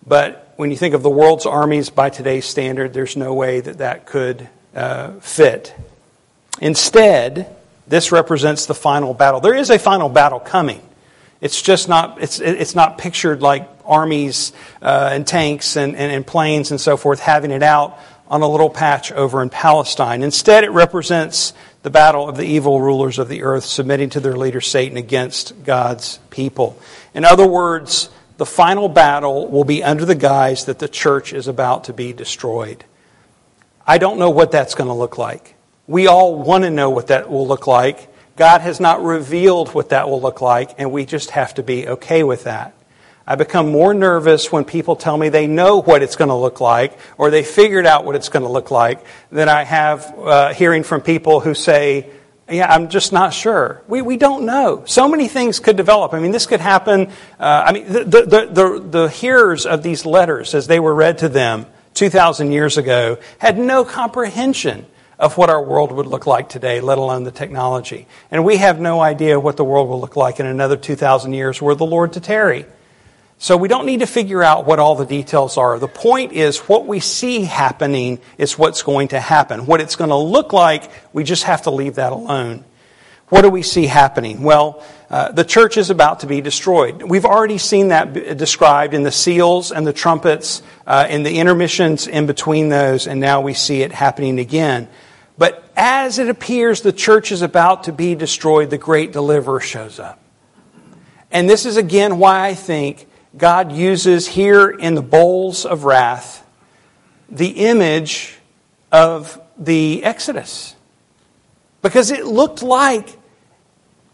but 0.07 0.53
when 0.55 0.71
you 0.71 0.77
think 0.77 0.95
of 0.95 1.03
the 1.03 1.09
world's 1.09 1.45
armies 1.45 1.89
by 1.89 2.09
today's 2.09 2.45
standard, 2.45 2.93
there's 2.93 3.17
no 3.17 3.33
way 3.33 3.59
that 3.59 3.79
that 3.79 4.05
could 4.05 4.47
uh, 4.73 5.11
fit. 5.19 5.75
Instead, 6.61 7.53
this 7.91 8.13
represents 8.13 8.67
the 8.67 8.73
final 8.73 9.13
battle. 9.13 9.41
There 9.41 9.53
is 9.53 9.69
a 9.69 9.77
final 9.77 10.07
battle 10.07 10.39
coming. 10.39 10.81
It's 11.41 11.61
just 11.61 11.89
not, 11.89 12.21
it's, 12.21 12.39
it's 12.39 12.73
not 12.73 12.97
pictured 12.97 13.41
like 13.41 13.69
armies 13.83 14.53
uh, 14.81 15.09
and 15.11 15.27
tanks 15.27 15.75
and, 15.75 15.97
and, 15.97 16.09
and 16.09 16.25
planes 16.25 16.71
and 16.71 16.79
so 16.79 16.95
forth 16.95 17.19
having 17.19 17.51
it 17.51 17.61
out 17.61 17.99
on 18.29 18.43
a 18.43 18.47
little 18.47 18.69
patch 18.69 19.11
over 19.11 19.41
in 19.41 19.49
Palestine. 19.49 20.23
Instead, 20.23 20.63
it 20.63 20.71
represents 20.71 21.53
the 21.83 21.89
battle 21.89 22.29
of 22.29 22.37
the 22.37 22.45
evil 22.45 22.79
rulers 22.79 23.19
of 23.19 23.27
the 23.27 23.43
earth 23.43 23.65
submitting 23.65 24.09
to 24.11 24.21
their 24.21 24.37
leader 24.37 24.61
Satan 24.61 24.95
against 24.95 25.65
God's 25.65 26.17
people. 26.29 26.79
In 27.13 27.25
other 27.25 27.45
words, 27.45 28.09
the 28.37 28.45
final 28.45 28.87
battle 28.87 29.49
will 29.49 29.65
be 29.65 29.83
under 29.83 30.05
the 30.05 30.15
guise 30.15 30.63
that 30.65 30.79
the 30.79 30.87
church 30.87 31.33
is 31.33 31.49
about 31.49 31.83
to 31.85 31.93
be 31.93 32.13
destroyed. 32.13 32.85
I 33.85 33.97
don't 33.97 34.17
know 34.17 34.29
what 34.29 34.51
that's 34.51 34.75
going 34.75 34.87
to 34.87 34.93
look 34.93 35.17
like. 35.17 35.55
We 35.91 36.07
all 36.07 36.35
want 36.35 36.63
to 36.63 36.69
know 36.69 36.89
what 36.89 37.07
that 37.07 37.29
will 37.29 37.45
look 37.45 37.67
like. 37.67 38.07
God 38.37 38.61
has 38.61 38.79
not 38.79 39.03
revealed 39.03 39.73
what 39.73 39.89
that 39.89 40.09
will 40.09 40.21
look 40.21 40.39
like, 40.39 40.75
and 40.77 40.89
we 40.89 41.05
just 41.05 41.31
have 41.31 41.53
to 41.55 41.63
be 41.63 41.85
okay 41.85 42.23
with 42.23 42.45
that. 42.45 42.73
I 43.27 43.35
become 43.35 43.73
more 43.73 43.93
nervous 43.93 44.53
when 44.53 44.63
people 44.63 44.95
tell 44.95 45.17
me 45.17 45.27
they 45.27 45.47
know 45.47 45.81
what 45.81 46.01
it's 46.01 46.15
going 46.15 46.29
to 46.29 46.35
look 46.35 46.61
like 46.61 46.97
or 47.17 47.29
they 47.29 47.43
figured 47.43 47.85
out 47.85 48.05
what 48.05 48.15
it's 48.15 48.29
going 48.29 48.43
to 48.45 48.49
look 48.49 48.71
like 48.71 49.05
than 49.33 49.49
I 49.49 49.65
have 49.65 50.17
uh, 50.17 50.53
hearing 50.53 50.83
from 50.83 51.01
people 51.01 51.41
who 51.41 51.53
say, 51.53 52.09
yeah, 52.49 52.73
I'm 52.73 52.87
just 52.87 53.11
not 53.11 53.33
sure. 53.33 53.83
We, 53.89 54.01
we 54.01 54.15
don't 54.15 54.45
know. 54.45 54.83
So 54.85 55.09
many 55.09 55.27
things 55.27 55.59
could 55.59 55.75
develop. 55.75 56.13
I 56.13 56.21
mean, 56.21 56.31
this 56.31 56.45
could 56.45 56.61
happen. 56.61 57.09
Uh, 57.37 57.63
I 57.67 57.73
mean, 57.73 57.91
the, 57.91 58.05
the, 58.05 58.49
the, 58.49 58.87
the 58.89 59.09
hearers 59.09 59.65
of 59.65 59.83
these 59.83 60.05
letters, 60.05 60.55
as 60.55 60.67
they 60.67 60.79
were 60.79 60.95
read 60.95 61.17
to 61.17 61.27
them 61.27 61.65
2,000 61.95 62.53
years 62.53 62.77
ago, 62.77 63.17
had 63.39 63.57
no 63.57 63.83
comprehension 63.83 64.85
of 65.21 65.37
what 65.37 65.51
our 65.51 65.63
world 65.63 65.91
would 65.91 66.07
look 66.07 66.25
like 66.25 66.49
today, 66.49 66.81
let 66.81 66.97
alone 66.97 67.23
the 67.23 67.31
technology. 67.31 68.07
And 68.31 68.43
we 68.43 68.57
have 68.57 68.81
no 68.81 68.99
idea 68.99 69.39
what 69.39 69.55
the 69.55 69.63
world 69.63 69.87
will 69.87 70.01
look 70.01 70.15
like 70.15 70.39
in 70.39 70.47
another 70.47 70.75
2,000 70.75 71.31
years 71.31 71.61
were 71.61 71.75
the 71.75 71.85
Lord 71.85 72.13
to 72.13 72.19
tarry. 72.19 72.65
So 73.37 73.55
we 73.55 73.67
don't 73.67 73.85
need 73.85 73.99
to 73.99 74.07
figure 74.07 74.41
out 74.41 74.65
what 74.65 74.79
all 74.79 74.95
the 74.95 75.05
details 75.05 75.57
are. 75.57 75.77
The 75.77 75.87
point 75.87 76.33
is 76.33 76.57
what 76.59 76.87
we 76.87 76.99
see 76.99 77.43
happening 77.43 78.19
is 78.39 78.57
what's 78.57 78.81
going 78.81 79.09
to 79.09 79.19
happen. 79.19 79.67
What 79.67 79.79
it's 79.79 79.95
going 79.95 80.09
to 80.09 80.15
look 80.15 80.53
like, 80.53 80.89
we 81.13 81.23
just 81.23 81.43
have 81.43 81.61
to 81.63 81.71
leave 81.71 81.95
that 81.95 82.11
alone. 82.11 82.65
What 83.29 83.43
do 83.43 83.49
we 83.49 83.61
see 83.61 83.85
happening? 83.85 84.41
Well, 84.41 84.83
uh, 85.09 85.31
the 85.31 85.43
church 85.45 85.77
is 85.77 85.91
about 85.91 86.21
to 86.21 86.27
be 86.27 86.41
destroyed. 86.41 87.03
We've 87.03 87.25
already 87.25 87.59
seen 87.59 87.89
that 87.89 88.37
described 88.37 88.93
in 88.95 89.03
the 89.03 89.11
seals 89.11 89.71
and 89.71 89.85
the 89.85 89.93
trumpets, 89.93 90.63
uh, 90.87 91.05
in 91.09 91.23
the 91.23 91.39
intermissions 91.39 92.07
in 92.07 92.25
between 92.25 92.69
those, 92.69 93.07
and 93.07 93.21
now 93.21 93.41
we 93.41 93.53
see 93.53 93.83
it 93.83 93.91
happening 93.91 94.39
again. 94.39 94.89
But 95.41 95.63
as 95.75 96.19
it 96.19 96.29
appears 96.29 96.81
the 96.81 96.93
church 96.93 97.31
is 97.31 97.41
about 97.41 97.85
to 97.85 97.91
be 97.91 98.13
destroyed, 98.13 98.69
the 98.69 98.77
great 98.77 99.11
deliverer 99.11 99.59
shows 99.59 99.97
up. 99.99 100.19
And 101.31 101.49
this 101.49 101.65
is 101.65 101.77
again 101.77 102.19
why 102.19 102.45
I 102.45 102.53
think 102.53 103.07
God 103.35 103.71
uses 103.71 104.27
here 104.27 104.69
in 104.69 104.93
the 104.93 105.01
bowls 105.01 105.65
of 105.65 105.83
wrath 105.83 106.47
the 107.27 107.47
image 107.47 108.35
of 108.91 109.41
the 109.57 110.03
Exodus. 110.03 110.75
Because 111.81 112.11
it 112.11 112.27
looked 112.27 112.61
like 112.61 113.09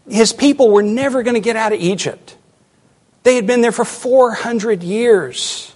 his 0.08 0.32
people 0.32 0.70
were 0.70 0.82
never 0.82 1.22
going 1.22 1.34
to 1.34 1.40
get 1.40 1.56
out 1.56 1.74
of 1.74 1.78
Egypt. 1.78 2.38
They 3.24 3.34
had 3.34 3.46
been 3.46 3.60
there 3.60 3.70
for 3.70 3.84
400 3.84 4.82
years. 4.82 5.74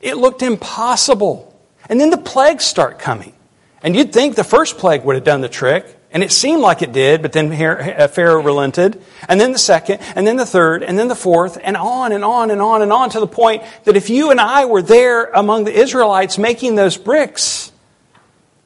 It 0.00 0.16
looked 0.16 0.42
impossible. 0.42 1.56
And 1.88 2.00
then 2.00 2.10
the 2.10 2.18
plagues 2.18 2.64
start 2.64 2.98
coming. 2.98 3.34
And 3.82 3.96
you'd 3.96 4.12
think 4.12 4.36
the 4.36 4.44
first 4.44 4.78
plague 4.78 5.04
would 5.04 5.16
have 5.16 5.24
done 5.24 5.40
the 5.40 5.48
trick. 5.48 5.98
And 6.12 6.22
it 6.22 6.30
seemed 6.30 6.60
like 6.60 6.82
it 6.82 6.92
did, 6.92 7.22
but 7.22 7.32
then 7.32 7.50
uh, 7.50 8.06
Pharaoh 8.06 8.42
relented. 8.42 9.02
And 9.28 9.40
then 9.40 9.52
the 9.52 9.58
second, 9.58 10.00
and 10.14 10.26
then 10.26 10.36
the 10.36 10.44
third, 10.44 10.82
and 10.82 10.98
then 10.98 11.08
the 11.08 11.14
fourth, 11.14 11.58
and 11.62 11.74
on 11.74 12.12
and 12.12 12.22
on 12.22 12.50
and 12.50 12.60
on 12.60 12.82
and 12.82 12.92
on 12.92 13.08
to 13.10 13.20
the 13.20 13.26
point 13.26 13.62
that 13.84 13.96
if 13.96 14.10
you 14.10 14.30
and 14.30 14.38
I 14.38 14.66
were 14.66 14.82
there 14.82 15.24
among 15.24 15.64
the 15.64 15.72
Israelites 15.72 16.36
making 16.36 16.74
those 16.74 16.98
bricks, 16.98 17.72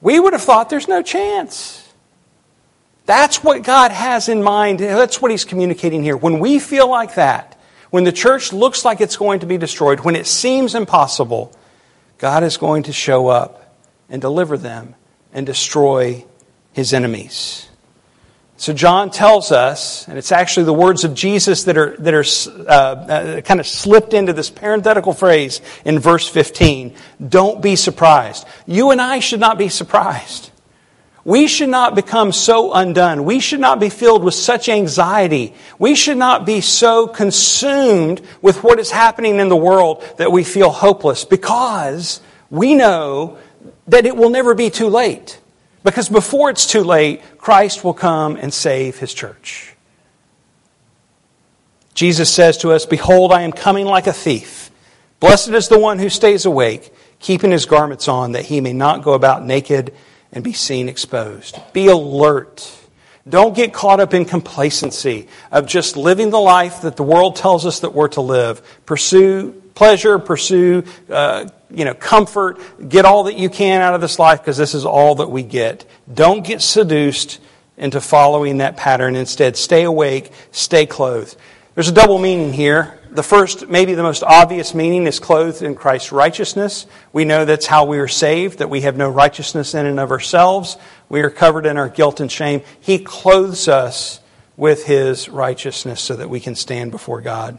we 0.01 0.19
would 0.19 0.33
have 0.33 0.43
thought 0.43 0.71
there's 0.71 0.89
no 0.89 1.03
chance. 1.03 1.89
That's 3.07 3.45
what 3.45 3.63
God 3.63 3.93
has 3.93 4.29
in 4.29 4.43
mind. 4.43 4.81
That's 4.81 5.23
what 5.23 5.31
He's 5.31 5.45
communicating 5.45 6.03
here. 6.03 6.17
When 6.17 6.41
we 6.41 6.59
feel 6.59 6.91
like 6.91 7.15
that, 7.15 7.57
when 7.91 8.03
the 8.03 8.13
church 8.13 8.53
looks 8.53 8.85
like 8.85 9.01
it's 9.01 9.17
going 9.17 9.41
to 9.41 9.47
be 9.47 9.57
destroyed, 9.57 10.01
when 10.01 10.17
it 10.17 10.27
seems 10.27 10.75
impossible, 10.75 11.57
God 12.19 12.43
is 12.43 12.57
going 12.57 12.83
to 12.85 12.93
show 12.93 13.29
up 13.29 13.77
and 14.09 14.21
deliver 14.21 14.59
them 14.59 14.97
and 15.37 15.47
destroy 15.47 16.25
his 16.73 16.95
enemies. 16.95 17.69
So 18.57 18.73
John 18.73 19.11
tells 19.11 19.53
us, 19.53 20.09
and 20.09 20.17
it's 20.17 20.33
actually 20.33 20.65
the 20.65 20.73
words 20.73 21.05
of 21.05 21.13
Jesus 21.13 21.65
that 21.65 21.77
are, 21.77 21.95
that 21.99 22.15
are 22.15 22.25
uh, 22.67 22.73
uh, 22.73 23.41
kind 23.43 23.61
of 23.61 23.67
slipped 23.67 24.15
into 24.15 24.33
this 24.33 24.49
parenthetical 24.49 25.13
phrase 25.13 25.61
in 25.85 25.99
verse 25.99 26.27
15. 26.27 26.95
Don't 27.29 27.61
be 27.61 27.77
surprised. 27.77 28.47
You 28.67 28.93
and 28.93 29.01
I 29.01 29.19
should 29.19 29.41
not 29.41 29.59
be 29.59 29.69
surprised. 29.69 30.51
We 31.23 31.49
should 31.49 31.69
not 31.69 31.95
become 31.95 32.33
so 32.33 32.73
undone. 32.73 33.25
We 33.25 33.41
should 33.41 33.61
not 33.61 33.79
be 33.79 33.91
filled 33.91 34.25
with 34.25 34.35
such 34.35 34.71
anxiety. 34.71 35.53
We 35.79 35.95
should 35.95 36.17
not 36.17 36.47
be 36.47 36.63
so 36.63 37.09
consumed 37.09 38.23
with 38.41 38.65
what 38.65 38.79
is 38.79 38.91
happening 38.91 39.39
in 39.39 39.51
the 39.51 39.57
world 39.57 40.03
that 40.17 40.33
we 40.33 40.45
feel 40.45 40.71
hopeless 40.71 41.27
because 41.27 42.23
we 42.49 42.75
know 42.75 43.37
that 43.89 44.07
it 44.07 44.17
will 44.17 44.31
never 44.31 44.55
be 44.55 44.71
too 44.71 44.89
late. 44.89 45.41
Because 45.83 46.09
before 46.09 46.51
it's 46.51 46.67
too 46.67 46.83
late, 46.83 47.23
Christ 47.39 47.85
will 47.85 47.95
come 47.95 48.37
and 48.37 48.53
save 48.53 48.99
his 48.99 49.15
church. 49.15 49.75
Jesus 51.95 52.29
says 52.29 52.59
to 52.59 52.73
us, 52.73 52.85
Behold, 52.87 53.33
I 53.33 53.43
am 53.43 53.53
coming 53.53 53.87
like 53.87 54.07
a 54.07 54.13
thief. 54.13 54.71
Blessed 55.21 55.51
is 55.51 55.69
the 55.69 55.79
one 55.79 55.99
who 55.99 56.11
stays 56.11 56.45
awake, 56.45 56.93
keeping 57.21 57.51
his 57.51 57.65
garments 57.65 58.09
on, 58.09 58.33
that 58.33 58.45
he 58.45 58.61
may 58.61 58.73
not 58.73 59.03
go 59.03 59.15
about 59.15 59.45
naked 59.45 59.95
and 60.33 60.45
be 60.45 60.53
seen 60.53 60.89
exposed. 60.89 61.59
Be 61.73 61.87
alert. 61.87 62.71
Don't 63.29 63.57
get 63.57 63.73
caught 63.73 63.99
up 63.99 64.13
in 64.13 64.25
complacency 64.25 65.29
of 65.51 65.67
just 65.67 65.97
living 65.97 66.31
the 66.31 66.39
life 66.39 66.83
that 66.83 66.97
the 66.97 67.03
world 67.03 67.37
tells 67.37 67.65
us 67.65 67.81
that 67.81 67.95
we're 67.95 68.09
to 68.09 68.21
live. 68.21 68.61
Pursue 68.87 69.63
pleasure, 69.77 70.19
pursue 70.19 70.83
uh, 71.09 71.49
you 71.71 71.85
know, 71.85 71.95
comfort, 71.95 72.59
get 72.89 73.05
all 73.05 73.25
that 73.25 73.39
you 73.39 73.49
can 73.49 73.81
out 73.81 73.95
of 73.95 74.01
this 74.01 74.19
life 74.19 74.41
because 74.41 74.57
this 74.57 74.75
is 74.75 74.85
all 74.85 75.17
that 75.17 75.31
we 75.31 75.45
get. 75.45 75.85
Don't 76.13 76.45
get 76.45 76.61
seduced 76.63 77.41
into 77.77 78.01
following 78.01 78.59
that 78.59 78.77
pattern. 78.77 79.15
Instead, 79.15 79.57
stay 79.57 79.85
awake, 79.85 80.33
stay 80.51 80.87
clothed. 80.87 81.37
There's 81.75 81.89
a 81.89 81.93
double 81.93 82.19
meaning 82.19 82.53
here. 82.53 82.99
The 83.11 83.23
first, 83.23 83.69
maybe 83.69 83.95
the 83.95 84.03
most 84.03 84.23
obvious 84.23 84.75
meaning, 84.75 85.07
is 85.07 85.21
clothed 85.21 85.63
in 85.63 85.75
Christ's 85.75 86.11
righteousness. 86.11 86.87
We 87.13 87.27
know 87.27 87.45
that's 87.45 87.67
how 87.67 87.85
we 87.85 87.99
are 87.99 88.09
saved, 88.09 88.59
that 88.59 88.71
we 88.71 88.81
have 88.83 88.97
no 88.97 89.11
righteousness 89.11 89.75
in 89.75 89.85
and 89.85 90.01
of 90.01 90.11
ourselves. 90.11 90.79
We 91.09 91.21
are 91.21 91.31
covered 91.31 91.67
in 91.67 91.77
our 91.77 91.89
guilt 91.89 92.21
and 92.21 92.33
shame. 92.33 92.63
He 92.81 92.99
clothes 92.99 93.69
us 93.69 94.21
with 94.57 94.87
his 94.87 95.29
righteousness 95.29 96.01
so 96.01 96.17
that 96.17 96.31
we 96.31 96.41
can 96.41 96.55
stand 96.55 96.93
before 96.93 97.21
God. 97.21 97.59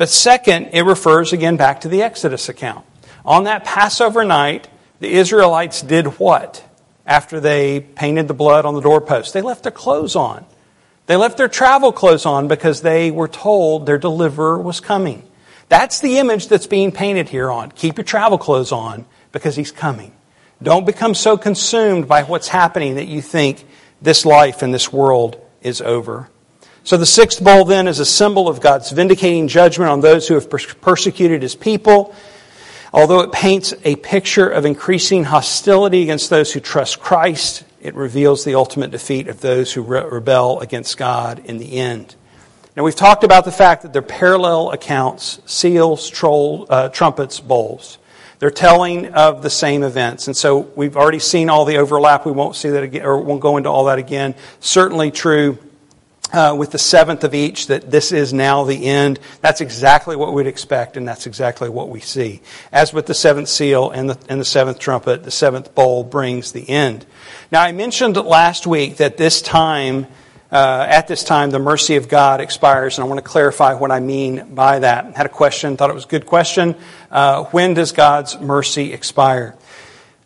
But 0.00 0.08
second, 0.08 0.70
it 0.72 0.80
refers 0.80 1.34
again 1.34 1.58
back 1.58 1.82
to 1.82 1.88
the 1.88 2.00
Exodus 2.00 2.48
account. 2.48 2.86
On 3.22 3.44
that 3.44 3.66
Passover 3.66 4.24
night, 4.24 4.66
the 4.98 5.12
Israelites 5.12 5.82
did 5.82 6.18
what? 6.18 6.64
After 7.04 7.38
they 7.38 7.80
painted 7.80 8.26
the 8.26 8.32
blood 8.32 8.64
on 8.64 8.72
the 8.72 8.80
doorpost, 8.80 9.34
they 9.34 9.42
left 9.42 9.62
their 9.62 9.70
clothes 9.70 10.16
on. 10.16 10.46
They 11.04 11.16
left 11.16 11.36
their 11.36 11.48
travel 11.48 11.92
clothes 11.92 12.24
on 12.24 12.48
because 12.48 12.80
they 12.80 13.10
were 13.10 13.28
told 13.28 13.84
their 13.84 13.98
deliverer 13.98 14.58
was 14.58 14.80
coming. 14.80 15.22
That's 15.68 16.00
the 16.00 16.16
image 16.16 16.48
that's 16.48 16.66
being 16.66 16.92
painted 16.92 17.28
here 17.28 17.50
on. 17.50 17.70
Keep 17.70 17.98
your 17.98 18.04
travel 18.04 18.38
clothes 18.38 18.72
on 18.72 19.04
because 19.32 19.54
he's 19.54 19.70
coming. 19.70 20.14
Don't 20.62 20.86
become 20.86 21.12
so 21.12 21.36
consumed 21.36 22.08
by 22.08 22.22
what's 22.22 22.48
happening 22.48 22.94
that 22.94 23.06
you 23.08 23.20
think 23.20 23.66
this 24.00 24.24
life 24.24 24.62
and 24.62 24.72
this 24.72 24.90
world 24.90 25.38
is 25.60 25.82
over. 25.82 26.30
So 26.82 26.96
the 26.96 27.06
sixth 27.06 27.42
bowl 27.42 27.64
then 27.64 27.88
is 27.88 27.98
a 27.98 28.06
symbol 28.06 28.48
of 28.48 28.60
God's 28.60 28.90
vindicating 28.90 29.48
judgment 29.48 29.90
on 29.90 30.00
those 30.00 30.28
who 30.28 30.34
have 30.34 30.48
persecuted 30.48 31.42
his 31.42 31.54
people 31.54 32.14
Although 32.92 33.20
it 33.20 33.32
paints 33.32 33.72
a 33.84 33.96
picture 33.96 34.48
of 34.48 34.64
increasing 34.64 35.24
hostility 35.24 36.02
against 36.02 36.28
those 36.28 36.52
who 36.52 36.58
trust 36.58 36.98
Christ, 36.98 37.64
it 37.80 37.94
reveals 37.94 38.44
the 38.44 38.56
ultimate 38.56 38.90
defeat 38.90 39.28
of 39.28 39.40
those 39.40 39.72
who 39.72 39.82
rebel 39.82 40.58
against 40.60 40.98
God 40.98 41.40
in 41.44 41.58
the 41.58 41.74
end. 41.74 42.16
Now, 42.76 42.82
we've 42.82 42.96
talked 42.96 43.22
about 43.22 43.44
the 43.44 43.52
fact 43.52 43.82
that 43.82 43.92
they're 43.92 44.02
parallel 44.02 44.70
accounts 44.70 45.40
seals, 45.46 46.08
troll, 46.08 46.66
uh, 46.68 46.88
trumpets, 46.88 47.38
bowls. 47.38 47.98
They're 48.40 48.50
telling 48.50 49.12
of 49.12 49.42
the 49.42 49.50
same 49.50 49.82
events. 49.82 50.26
And 50.26 50.36
so 50.36 50.70
we've 50.74 50.96
already 50.96 51.18
seen 51.18 51.48
all 51.48 51.64
the 51.64 51.76
overlap. 51.76 52.24
We 52.26 52.32
won't 52.32 52.56
see 52.56 52.70
that 52.70 52.82
again, 52.82 53.04
or 53.04 53.20
won't 53.20 53.40
go 53.40 53.56
into 53.56 53.68
all 53.68 53.84
that 53.84 53.98
again. 53.98 54.34
Certainly 54.60 55.12
true 55.12 55.58
uh, 56.32 56.54
with 56.56 56.70
the 56.70 56.78
seventh 56.78 57.24
of 57.24 57.34
each 57.34 57.66
that 57.68 57.90
this 57.90 58.12
is 58.12 58.32
now 58.32 58.64
the 58.64 58.86
end. 58.86 59.18
That's 59.40 59.60
exactly 59.60 60.16
what 60.16 60.32
we'd 60.32 60.46
expect, 60.46 60.96
and 60.96 61.06
that's 61.06 61.26
exactly 61.26 61.68
what 61.68 61.88
we 61.88 62.00
see. 62.00 62.40
As 62.72 62.92
with 62.92 63.06
the 63.06 63.14
seventh 63.14 63.48
seal 63.48 63.90
and 63.90 64.10
the, 64.10 64.18
and 64.28 64.40
the 64.40 64.44
seventh 64.44 64.78
trumpet, 64.78 65.24
the 65.24 65.30
seventh 65.30 65.74
bowl 65.74 66.04
brings 66.04 66.52
the 66.52 66.68
end. 66.68 67.06
Now, 67.50 67.62
I 67.62 67.72
mentioned 67.72 68.16
last 68.16 68.66
week 68.66 68.98
that 68.98 69.16
this 69.16 69.42
time, 69.42 70.06
uh, 70.52 70.86
at 70.88 71.08
this 71.08 71.24
time, 71.24 71.50
the 71.50 71.58
mercy 71.58 71.96
of 71.96 72.08
God 72.08 72.40
expires, 72.40 72.98
and 72.98 73.04
I 73.04 73.08
want 73.08 73.18
to 73.18 73.28
clarify 73.28 73.74
what 73.74 73.90
I 73.90 74.00
mean 74.00 74.54
by 74.54 74.78
that. 74.78 75.04
I 75.04 75.10
had 75.16 75.26
a 75.26 75.30
question, 75.30 75.76
thought 75.76 75.90
it 75.90 75.94
was 75.94 76.04
a 76.04 76.08
good 76.08 76.26
question. 76.26 76.76
Uh, 77.10 77.44
when 77.44 77.74
does 77.74 77.92
God's 77.92 78.38
mercy 78.38 78.92
expire? 78.92 79.56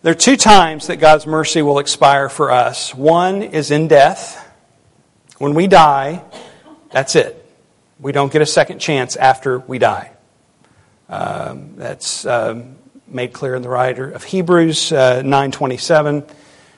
There 0.02 0.12
are 0.12 0.14
two 0.14 0.36
times 0.36 0.88
that 0.88 0.96
God's 0.96 1.26
mercy 1.26 1.62
will 1.62 1.78
expire 1.78 2.28
for 2.28 2.50
us. 2.50 2.94
One 2.94 3.42
is 3.42 3.70
in 3.70 3.88
death 3.88 4.43
when 5.44 5.52
we 5.52 5.66
die, 5.66 6.24
that's 6.90 7.14
it. 7.16 7.44
We 8.00 8.12
don't 8.12 8.32
get 8.32 8.40
a 8.40 8.46
second 8.46 8.78
chance 8.78 9.14
after 9.14 9.58
we 9.58 9.78
die. 9.78 10.10
Um, 11.10 11.76
that's 11.76 12.24
um, 12.24 12.76
made 13.06 13.34
clear 13.34 13.54
in 13.54 13.60
the 13.60 13.68
writer 13.68 14.10
of 14.10 14.24
Hebrews 14.24 14.90
uh, 14.90 15.20
9:27. 15.22 16.26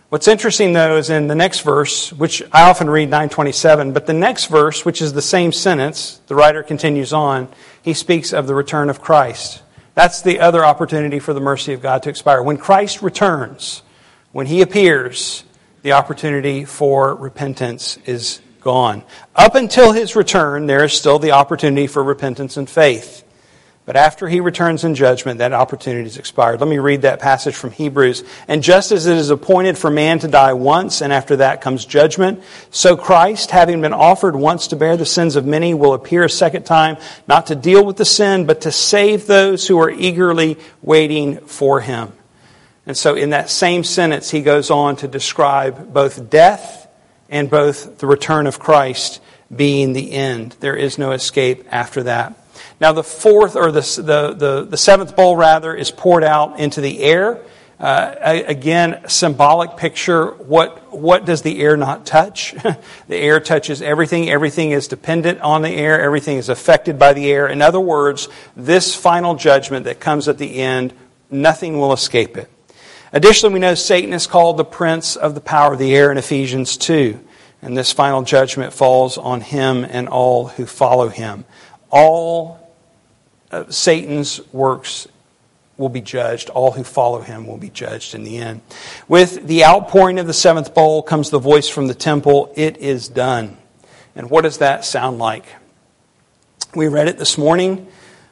What's 0.09 0.27
interesting 0.27 0.73
though 0.73 0.97
is 0.97 1.11
in 1.11 1.29
the 1.29 1.37
next 1.37 1.61
verse, 1.61 2.13
which 2.13 2.43
I 2.51 2.69
often 2.69 2.91
read 2.91 3.09
927, 3.09 3.93
but 3.93 4.07
the 4.07 4.13
next 4.13 4.47
verse, 4.47 4.85
which 4.85 5.01
is 5.01 5.13
the 5.13 5.23
same 5.23 5.53
sentence, 5.53 6.21
the 6.27 6.35
writer 6.35 6.65
continues 6.65 7.13
on, 7.13 7.47
he 7.83 7.95
speaks 7.95 8.33
of 8.33 8.49
the 8.49 8.55
return 8.57 8.91
of 8.91 9.01
Christ. 9.01 9.63
That's 9.95 10.23
the 10.23 10.41
other 10.41 10.65
opportunity 10.65 11.21
for 11.21 11.33
the 11.33 11.41
mercy 11.41 11.73
of 11.73 11.83
God 11.83 12.03
to 12.03 12.11
expire. 12.11 12.43
When 12.43 12.57
Christ 12.57 13.01
returns, 13.01 13.83
when 14.33 14.47
he 14.47 14.61
appears, 14.61 15.45
the 15.83 15.93
opportunity 15.93 16.65
for 16.65 17.15
repentance 17.15 17.97
is 18.07 18.41
gone. 18.67 19.05
Up 19.37 19.55
until 19.55 19.93
his 19.93 20.17
return, 20.17 20.67
there 20.67 20.85
is 20.85 20.93
still 20.93 21.21
the 21.21 21.31
opportunity 21.31 21.87
for 21.87 22.03
repentance 22.03 22.57
and 22.57 22.69
faith. 22.69 23.23
But 23.85 23.95
after 23.95 24.29
he 24.29 24.41
returns 24.41 24.83
in 24.83 24.97
judgment, 24.97 25.39
that 25.39 25.53
opportunity 25.53 26.09
is 26.09 26.19
expired. 26.19 26.59
Let 26.59 26.69
me 26.69 26.79
read 26.79 27.03
that 27.03 27.21
passage 27.21 27.55
from 27.55 27.71
Hebrews. 27.71 28.25
And 28.49 28.65
just 28.65 28.91
as 28.91 29.07
it 29.07 29.17
is 29.17 29.31
appointed 29.31 29.79
for 29.79 29.89
man 29.89 30.19
to 30.19 30.27
die 30.27 30.55
once, 30.55 31.01
and 31.01 31.13
after 31.13 31.37
that 31.37 31.61
comes 31.61 31.85
judgment, 31.85 32.43
so 32.73 32.97
Christ, 32.97 33.53
having 33.53 33.81
been 33.81 33.93
offered 33.93 34.35
once 34.35 34.67
to 34.69 34.77
bear 34.77 34.97
the 34.97 35.07
sins 35.07 35.37
of 35.37 35.47
many, 35.47 35.73
will 35.73 35.95
appear 35.95 36.25
a 36.25 36.29
second 36.29 36.65
time, 36.65 36.97
not 37.29 37.47
to 37.47 37.55
deal 37.55 37.85
with 37.85 37.99
the 37.99 38.05
sin, 38.05 38.47
but 38.47 38.63
to 38.63 38.73
save 38.73 39.29
those 39.29 39.69
who 39.69 39.79
are 39.79 39.91
eagerly 39.91 40.59
waiting 40.83 41.39
for 41.39 41.81
him. 41.81 42.13
And 42.85 42.97
so 42.97 43.15
in 43.15 43.31
that 43.31 43.49
same 43.49 43.85
sentence, 43.85 44.29
he 44.29 44.43
goes 44.43 44.73
on 44.73 44.97
to 44.97 45.07
describe 45.07 45.93
both 45.93 46.29
death 46.29 46.86
and 47.29 47.51
both 47.51 47.99
the 47.99 48.07
return 48.07 48.47
of 48.47 48.59
Christ 48.59 49.21
being 49.55 49.93
the 49.93 50.13
end. 50.13 50.57
There 50.61 50.77
is 50.77 50.99
no 50.99 51.13
escape 51.13 51.65
after 51.71 52.03
that. 52.05 52.43
Now, 52.81 52.93
the 52.93 53.05
fourth, 53.05 53.57
or 53.57 53.73
the, 53.73 53.81
the, 53.81 54.35
the, 54.35 54.67
the 54.69 54.77
seventh 54.77 55.17
bowl, 55.17 55.37
rather, 55.37 55.75
is 55.75 55.91
poured 55.91 56.25
out 56.25 56.59
into 56.59 56.81
the 56.81 57.01
air. 57.01 57.41
Uh, 57.79 58.43
again, 58.47 59.03
symbolic 59.07 59.77
picture. 59.77 60.31
What, 60.33 60.93
what 60.93 61.27
does 61.27 61.43
the 61.43 61.61
air 61.61 61.77
not 61.77 62.07
touch? 62.07 62.53
the 63.09 63.17
air 63.17 63.39
touches 63.41 63.83
everything. 63.83 64.31
Everything 64.31 64.71
is 64.71 64.89
dependent 64.89 65.41
on 65.41 65.63
the 65.63 65.71
air. 65.71 66.01
Everything 66.01 66.39
is 66.39 66.49
affected 66.49 66.99
by 66.99 67.13
the 67.13 67.31
air. 67.31 67.47
In 67.47 67.61
other 67.61 67.81
words, 67.81 68.29
this 68.57 68.95
final 68.95 69.35
judgment 69.35 69.85
that 69.85 70.01
comes 70.01 70.27
at 70.27 70.39
the 70.39 70.57
end, 70.57 70.95
nothing 71.31 71.79
will 71.79 71.93
escape 71.93 72.39
it. 72.39 72.51
Additionally, 73.13 73.55
we 73.55 73.61
know 73.61 73.75
Satan 73.75 74.13
is 74.13 74.27
called 74.27 74.57
the 74.57 74.65
prince 74.65 75.17
of 75.17 75.35
the 75.35 75.41
power 75.41 75.73
of 75.73 75.79
the 75.79 75.95
air 75.95 76.11
in 76.11 76.19
Ephesians 76.19 76.77
2. 76.77 77.21
And 77.63 77.77
this 77.77 77.93
final 77.93 78.23
judgment 78.23 78.73
falls 78.73 79.17
on 79.19 79.41
him 79.41 79.85
and 79.85 80.09
all 80.09 80.49
who 80.49 80.67
follow 80.67 81.09
him. 81.09 81.45
All 81.91 82.67
Satan's 83.71 84.41
works 84.53 85.09
will 85.77 85.89
be 85.89 86.01
judged. 86.01 86.51
All 86.51 86.73
who 86.73 86.85
follow 86.85 87.21
him 87.21 87.47
will 87.47 87.59
be 87.59 87.71
judged 87.71 88.15
in 88.15 88.25
the 88.25 88.39
end. 88.39 88.61
With 89.09 89.47
the 89.47 89.65
outpouring 89.65 90.19
of 90.19 90.27
the 90.27 90.33
seventh 90.33 90.75
bowl 90.75 91.03
comes 91.03 91.31
the 91.31 91.39
voice 91.39 91.69
from 91.69 91.87
the 91.87 91.95
temple, 91.95 92.53
It 92.57 92.79
is 92.79 93.09
done. 93.09 93.57
And 94.15 94.31
what 94.31 94.43
does 94.43 94.59
that 94.59 94.85
sound 94.85 95.19
like? 95.19 95.45
We 96.75 96.89
read 96.89 97.09
it 97.09 97.19
this 97.19 97.39
morning. 97.39 97.87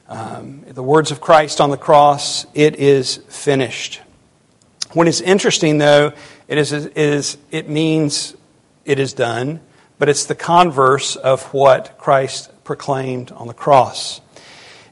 Um, 0.09 0.65
the 0.67 0.83
words 0.83 1.11
of 1.11 1.21
Christ 1.21 1.61
on 1.61 1.71
the 1.71 1.77
cross, 1.77 2.47
It 2.55 2.77
is 2.77 3.17
finished. 3.29 4.01
What 4.95 5.09
is 5.09 5.21
interesting, 5.21 5.79
though, 5.79 6.13
it, 6.47 6.57
is, 6.57 6.73
it, 6.73 6.97
is, 6.97 7.37
it 7.51 7.69
means 7.69 8.37
it 8.85 9.01
is 9.01 9.13
done, 9.13 9.61
but 9.99 10.09
it's 10.09 10.27
the 10.27 10.37
converse 10.37 11.17
of 11.17 11.43
what 11.53 11.99
Christ 11.99 12.51
proclaimed 12.63 13.33
on 13.33 13.49
the 13.49 13.55
cross. 13.55 14.21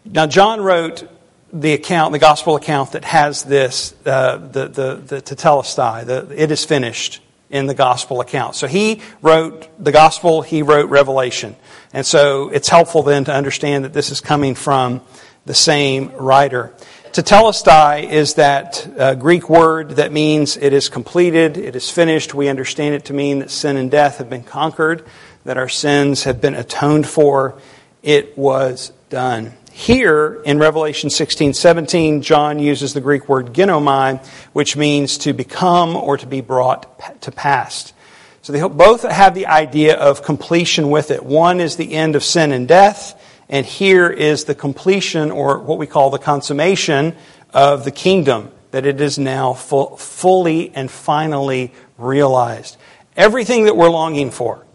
Now, 0.04 0.26
John 0.26 0.60
wrote 0.60 1.08
the 1.52 1.72
account, 1.72 2.12
the 2.12 2.18
gospel 2.18 2.56
account 2.56 2.92
that 2.92 3.04
has 3.04 3.44
this, 3.44 3.94
uh, 4.04 4.38
the, 4.38 4.66
the, 4.66 4.94
the 4.96 5.22
tetelestai, 5.22 6.04
the 6.04 6.26
it 6.36 6.50
is 6.50 6.64
finished 6.64 7.20
in 7.48 7.66
the 7.66 7.74
gospel 7.74 8.20
account. 8.20 8.56
So 8.56 8.66
he 8.66 9.02
wrote 9.20 9.68
the 9.82 9.92
gospel, 9.92 10.42
he 10.42 10.62
wrote 10.62 10.90
Revelation. 10.90 11.54
And 11.92 12.04
so 12.04 12.48
it's 12.48 12.68
helpful 12.68 13.04
then 13.04 13.24
to 13.26 13.32
understand 13.32 13.84
that 13.84 13.92
this 13.92 14.10
is 14.10 14.20
coming 14.20 14.56
from 14.56 15.00
the 15.44 15.54
same 15.54 16.10
writer. 16.16 16.72
Tetelestai 17.12 18.08
is 18.08 18.34
that 18.34 18.88
uh, 18.98 19.14
Greek 19.14 19.50
word 19.50 19.90
that 19.96 20.12
means 20.12 20.56
it 20.56 20.72
is 20.72 20.88
completed, 20.88 21.58
it 21.58 21.76
is 21.76 21.90
finished. 21.90 22.32
We 22.32 22.48
understand 22.48 22.94
it 22.94 23.04
to 23.06 23.12
mean 23.12 23.40
that 23.40 23.50
sin 23.50 23.76
and 23.76 23.90
death 23.90 24.16
have 24.16 24.30
been 24.30 24.44
conquered, 24.44 25.04
that 25.44 25.58
our 25.58 25.68
sins 25.68 26.24
have 26.24 26.40
been 26.40 26.54
atoned 26.54 27.06
for. 27.06 27.60
It 28.02 28.38
was 28.38 28.94
done. 29.10 29.52
Here 29.72 30.40
in 30.46 30.58
Revelation 30.58 31.10
16 31.10 31.52
17, 31.52 32.22
John 32.22 32.58
uses 32.58 32.94
the 32.94 33.02
Greek 33.02 33.28
word 33.28 33.52
ginomai, 33.52 34.24
which 34.54 34.74
means 34.74 35.18
to 35.18 35.34
become 35.34 35.94
or 35.96 36.16
to 36.16 36.26
be 36.26 36.40
brought 36.40 37.20
to 37.20 37.30
pass. 37.30 37.92
So 38.40 38.54
they 38.54 38.66
both 38.66 39.02
have 39.02 39.34
the 39.34 39.48
idea 39.48 39.96
of 39.96 40.22
completion 40.22 40.88
with 40.88 41.10
it. 41.10 41.22
One 41.22 41.60
is 41.60 41.76
the 41.76 41.92
end 41.92 42.16
of 42.16 42.24
sin 42.24 42.52
and 42.52 42.66
death, 42.66 43.20
and 43.52 43.64
here 43.64 44.10
is 44.10 44.44
the 44.44 44.54
completion 44.56 45.30
or 45.30 45.60
what 45.60 45.78
we 45.78 45.86
call 45.86 46.10
the 46.10 46.18
consummation 46.18 47.14
of 47.54 47.84
the 47.84 47.92
kingdom, 47.92 48.50
that 48.72 48.84
it 48.84 49.00
is 49.00 49.16
now 49.16 49.52
full, 49.52 49.96
fully 49.96 50.74
and 50.74 50.90
finally 50.90 51.72
realized. 51.98 52.76
Everything 53.16 53.66
that 53.66 53.76
we're 53.76 53.90
longing 53.90 54.32
for, 54.32 54.66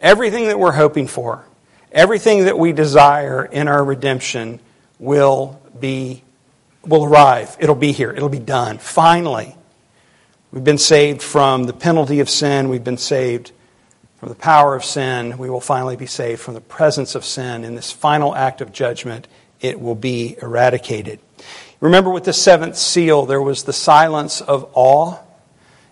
everything 0.00 0.48
that 0.48 0.58
we're 0.58 0.72
hoping 0.72 1.06
for, 1.06 1.44
Everything 1.94 2.46
that 2.46 2.58
we 2.58 2.72
desire 2.72 3.44
in 3.44 3.68
our 3.68 3.82
redemption 3.84 4.58
will 4.98 5.62
be 5.78 6.24
will 6.84 7.04
arrive. 7.04 7.56
It'll 7.60 7.76
be 7.76 7.92
here. 7.92 8.10
It'll 8.10 8.28
be 8.28 8.40
done. 8.40 8.78
Finally. 8.78 9.56
We've 10.50 10.64
been 10.64 10.78
saved 10.78 11.22
from 11.22 11.64
the 11.64 11.72
penalty 11.72 12.18
of 12.20 12.28
sin. 12.28 12.68
We've 12.68 12.84
been 12.84 12.98
saved 12.98 13.52
from 14.24 14.30
the 14.30 14.40
power 14.40 14.74
of 14.74 14.82
sin. 14.82 15.36
We 15.36 15.50
will 15.50 15.60
finally 15.60 15.96
be 15.96 16.06
saved 16.06 16.40
from 16.40 16.54
the 16.54 16.62
presence 16.62 17.14
of 17.14 17.26
sin. 17.26 17.62
In 17.62 17.74
this 17.74 17.92
final 17.92 18.34
act 18.34 18.62
of 18.62 18.72
judgment, 18.72 19.28
it 19.60 19.78
will 19.78 19.94
be 19.94 20.38
eradicated. 20.40 21.20
Remember, 21.78 22.08
with 22.08 22.24
the 22.24 22.32
seventh 22.32 22.76
seal, 22.76 23.26
there 23.26 23.42
was 23.42 23.64
the 23.64 23.74
silence 23.74 24.40
of 24.40 24.70
awe 24.72 25.18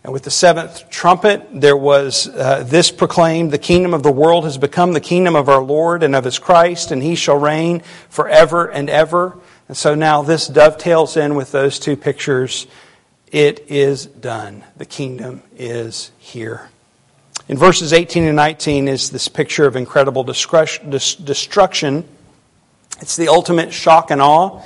and 0.05 0.13
with 0.13 0.25
the 0.25 0.31
seventh 0.31 0.91
trumpet, 0.91 1.47
there 1.53 1.77
was 1.77 2.27
uh, 2.27 2.65
this 2.67 2.91
proclaimed 2.91 3.53
The 3.53 3.59
kingdom 3.59 3.95
of 3.95 4.03
the 4.03 4.11
world 4.11 4.45
has 4.45 4.59
become 4.59 4.95
the 4.95 5.01
kingdom 5.01 5.37
of 5.37 5.49
our 5.49 5.63
Lord 5.63 6.03
and 6.03 6.17
of 6.17 6.25
his 6.25 6.41
Christ, 6.41 6.91
and 6.91 7.03
he 7.03 7.15
shall 7.15 7.37
reign 7.37 7.81
forever 8.09 8.67
and 8.67 8.91
ever. 8.91 9.39
And 9.69 9.77
so 9.77 9.95
now 9.95 10.23
this 10.23 10.49
dovetails 10.49 11.17
in 11.17 11.37
with 11.37 11.53
those 11.53 11.79
two 11.79 11.97
pictures. 11.97 12.67
It 13.31 13.65
is 13.69 14.07
done. 14.07 14.65
The 14.77 14.87
kingdom 14.87 15.43
is 15.57 16.11
here. 16.19 16.71
In 17.49 17.59
verses 17.59 17.93
18 17.93 18.25
and 18.25 18.37
19 18.37 18.89
is 18.89 19.11
this 19.11 19.29
picture 19.29 19.67
of 19.67 19.77
incredible 19.77 20.25
destruction. 20.25 22.05
It's 23.01 23.17
the 23.17 23.29
ultimate 23.29 23.73
shock 23.73 24.11
and 24.11 24.23
awe, 24.23 24.63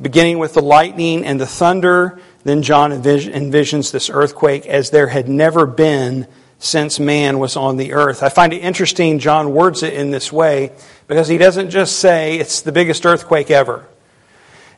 beginning 0.00 0.38
with 0.38 0.54
the 0.54 0.62
lightning 0.62 1.24
and 1.24 1.40
the 1.40 1.46
thunder 1.46 2.20
then 2.44 2.62
John 2.62 2.90
envisions 2.90 3.92
this 3.92 4.08
earthquake 4.08 4.66
as 4.66 4.90
there 4.90 5.08
had 5.08 5.28
never 5.28 5.66
been 5.66 6.26
since 6.58 7.00
man 7.00 7.38
was 7.38 7.56
on 7.56 7.76
the 7.76 7.92
earth. 7.92 8.22
I 8.22 8.28
find 8.28 8.52
it 8.52 8.58
interesting 8.58 9.18
John 9.18 9.52
words 9.52 9.82
it 9.82 9.94
in 9.94 10.10
this 10.10 10.32
way 10.32 10.72
because 11.06 11.28
he 11.28 11.38
doesn't 11.38 11.70
just 11.70 11.98
say 11.98 12.38
it's 12.38 12.62
the 12.62 12.72
biggest 12.72 13.04
earthquake 13.04 13.50
ever. 13.50 13.86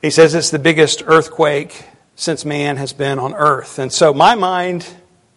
He 0.01 0.11
says 0.11 0.35
it's 0.35 0.51
the 0.51 0.59
biggest 0.59 1.03
earthquake 1.07 1.85
since 2.17 2.45
man 2.45 2.77
has 2.77 2.93
been 2.93 3.19
on 3.19 3.35
earth. 3.35 3.79
And 3.79 3.93
so 3.93 4.13
my 4.13 4.35
mind, 4.35 4.87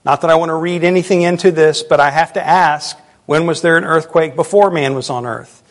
not 0.05 0.21
that 0.21 0.29
I 0.29 0.35
want 0.35 0.49
to 0.49 0.55
read 0.55 0.83
anything 0.83 1.23
into 1.23 1.51
this, 1.51 1.81
but 1.81 1.99
I 1.99 2.11
have 2.11 2.33
to 2.33 2.45
ask, 2.45 2.97
when 3.25 3.47
was 3.47 3.61
there 3.61 3.75
an 3.75 3.83
earthquake 3.83 4.35
before 4.35 4.69
man 4.69 4.93
was 4.93 5.09
on 5.09 5.25
earth? 5.25 5.63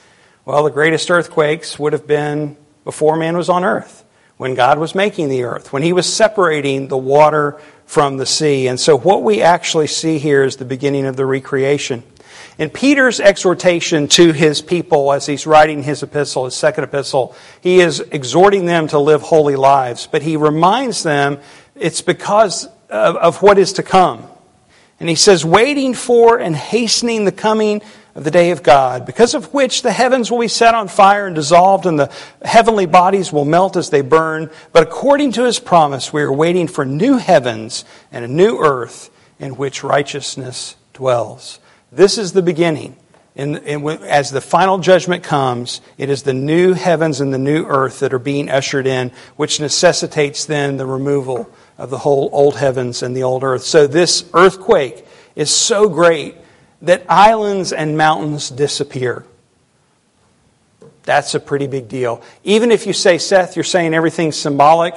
Well, 0.44 0.64
the 0.64 0.70
greatest 0.70 1.11
earthquakes 1.11 1.79
would 1.79 1.92
have 1.92 2.07
been 2.07 2.57
before 2.85 3.16
man 3.16 3.37
was 3.37 3.49
on 3.49 3.64
earth 3.64 4.05
when 4.37 4.55
God 4.55 4.79
was 4.79 4.94
making 4.94 5.29
the 5.29 5.44
earth, 5.44 5.73
when 5.73 5.83
He 5.83 5.92
was 5.92 6.12
separating 6.12 6.88
the 6.88 6.99
water 6.99 7.61
from 7.87 8.16
the 8.16 8.27
sea. 8.27 8.66
And 8.66 8.79
so, 8.79 8.99
what 8.99 9.23
we 9.23 9.40
actually 9.40 9.87
see 9.87 10.18
here 10.18 10.42
is 10.42 10.57
the 10.57 10.64
beginning 10.64 11.07
of 11.07 11.16
the 11.16 11.25
recreation. 11.25 12.03
In 12.59 12.70
Peter's 12.70 13.20
exhortation 13.20 14.09
to 14.09 14.33
his 14.33 14.61
people 14.61 15.12
as 15.12 15.27
he's 15.27 15.47
writing 15.47 15.83
his 15.83 16.03
epistle, 16.03 16.44
his 16.44 16.55
second 16.55 16.85
epistle, 16.85 17.35
he 17.61 17.81
is 17.81 18.01
exhorting 18.01 18.66
them 18.66 18.88
to 18.88 18.99
live 18.99 19.23
holy 19.23 19.57
lives, 19.57 20.09
but 20.11 20.23
he 20.23 20.37
reminds 20.37 21.03
them 21.03 21.38
it's 21.75 22.01
because 22.01 22.68
of, 22.90 23.16
of 23.16 23.42
what 23.42 23.59
is 23.59 23.75
to 23.75 23.83
come. 23.83 24.29
And 25.01 25.09
he 25.09 25.14
says, 25.14 25.44
waiting 25.44 25.94
for 25.94 26.38
and 26.38 26.55
hastening 26.55 27.25
the 27.25 27.33
coming 27.33 27.83
of 28.14 28.23
the 28.23 28.31
day 28.31 28.53
of 28.53 28.62
God, 28.62 29.07
because 29.07 29.35
of 29.35 29.53
which 29.53 29.83
the 29.83 29.90
heavens 29.90 30.31
will 30.31 30.38
be 30.38 30.49
set 30.49 30.75
on 30.75 30.87
fire 30.87 31.27
and 31.27 31.35
dissolved, 31.35 31.85
and 31.85 31.99
the 31.99 32.12
heavenly 32.42 32.87
bodies 32.87 33.33
will 33.33 33.44
melt 33.44 33.77
as 33.77 33.90
they 33.90 34.03
burn. 34.03 34.51
But 34.73 34.85
according 34.85 35.33
to 35.33 35.44
his 35.44 35.59
promise, 35.59 36.12
we 36.12 36.23
are 36.23 36.33
waiting 36.33 36.68
for 36.68 36.85
new 36.85 37.18
heavens 37.18 37.85
and 38.12 38.25
a 38.25 38.29
new 38.29 38.59
earth 38.59 39.11
in 39.40 39.57
which 39.57 39.83
righteousness 39.83 40.77
dwells. 40.92 41.59
This 41.90 42.16
is 42.18 42.33
the 42.33 42.42
beginning. 42.42 42.97
In, 43.35 43.57
in, 43.57 43.85
as 44.05 44.31
the 44.31 44.40
final 44.40 44.79
judgment 44.79 45.25
comes, 45.25 45.81
it 45.99 46.09
is 46.09 46.23
the 46.23 46.33
new 46.33 46.73
heavens 46.73 47.20
and 47.20 47.35
the 47.35 47.38
new 47.38 47.66
earth 47.66 47.99
that 47.99 48.14
are 48.14 48.20
being 48.20 48.49
ushered 48.49 48.87
in, 48.87 49.11
which 49.35 49.59
necessitates 49.59 50.44
then 50.44 50.77
the 50.77 50.87
removal 50.87 51.51
of 51.79 51.91
the 51.91 51.99
whole 51.99 52.31
old 52.33 52.57
heavens 52.57 53.03
and 53.03 53.17
the 53.17 53.23
old 53.23 53.43
earth. 53.43 53.65
So 53.65 53.87
this 53.87 54.29
earthquake 54.33 55.05
is 55.35 55.51
so 55.51 55.89
great 55.89 56.37
that 56.83 57.05
islands 57.09 57.73
and 57.73 57.97
mountains 57.97 58.51
disappear. 58.51 59.25
That's 61.05 61.35
a 61.35 61.41
pretty 61.41 61.67
big 61.67 61.89
deal. 61.89 62.23
Even 62.45 62.71
if 62.71 62.87
you 62.87 62.93
say, 62.93 63.19
Seth, 63.19 63.57
you're 63.57 63.63
saying 63.63 63.95
everything's 63.95 64.37
symbolic, 64.37 64.95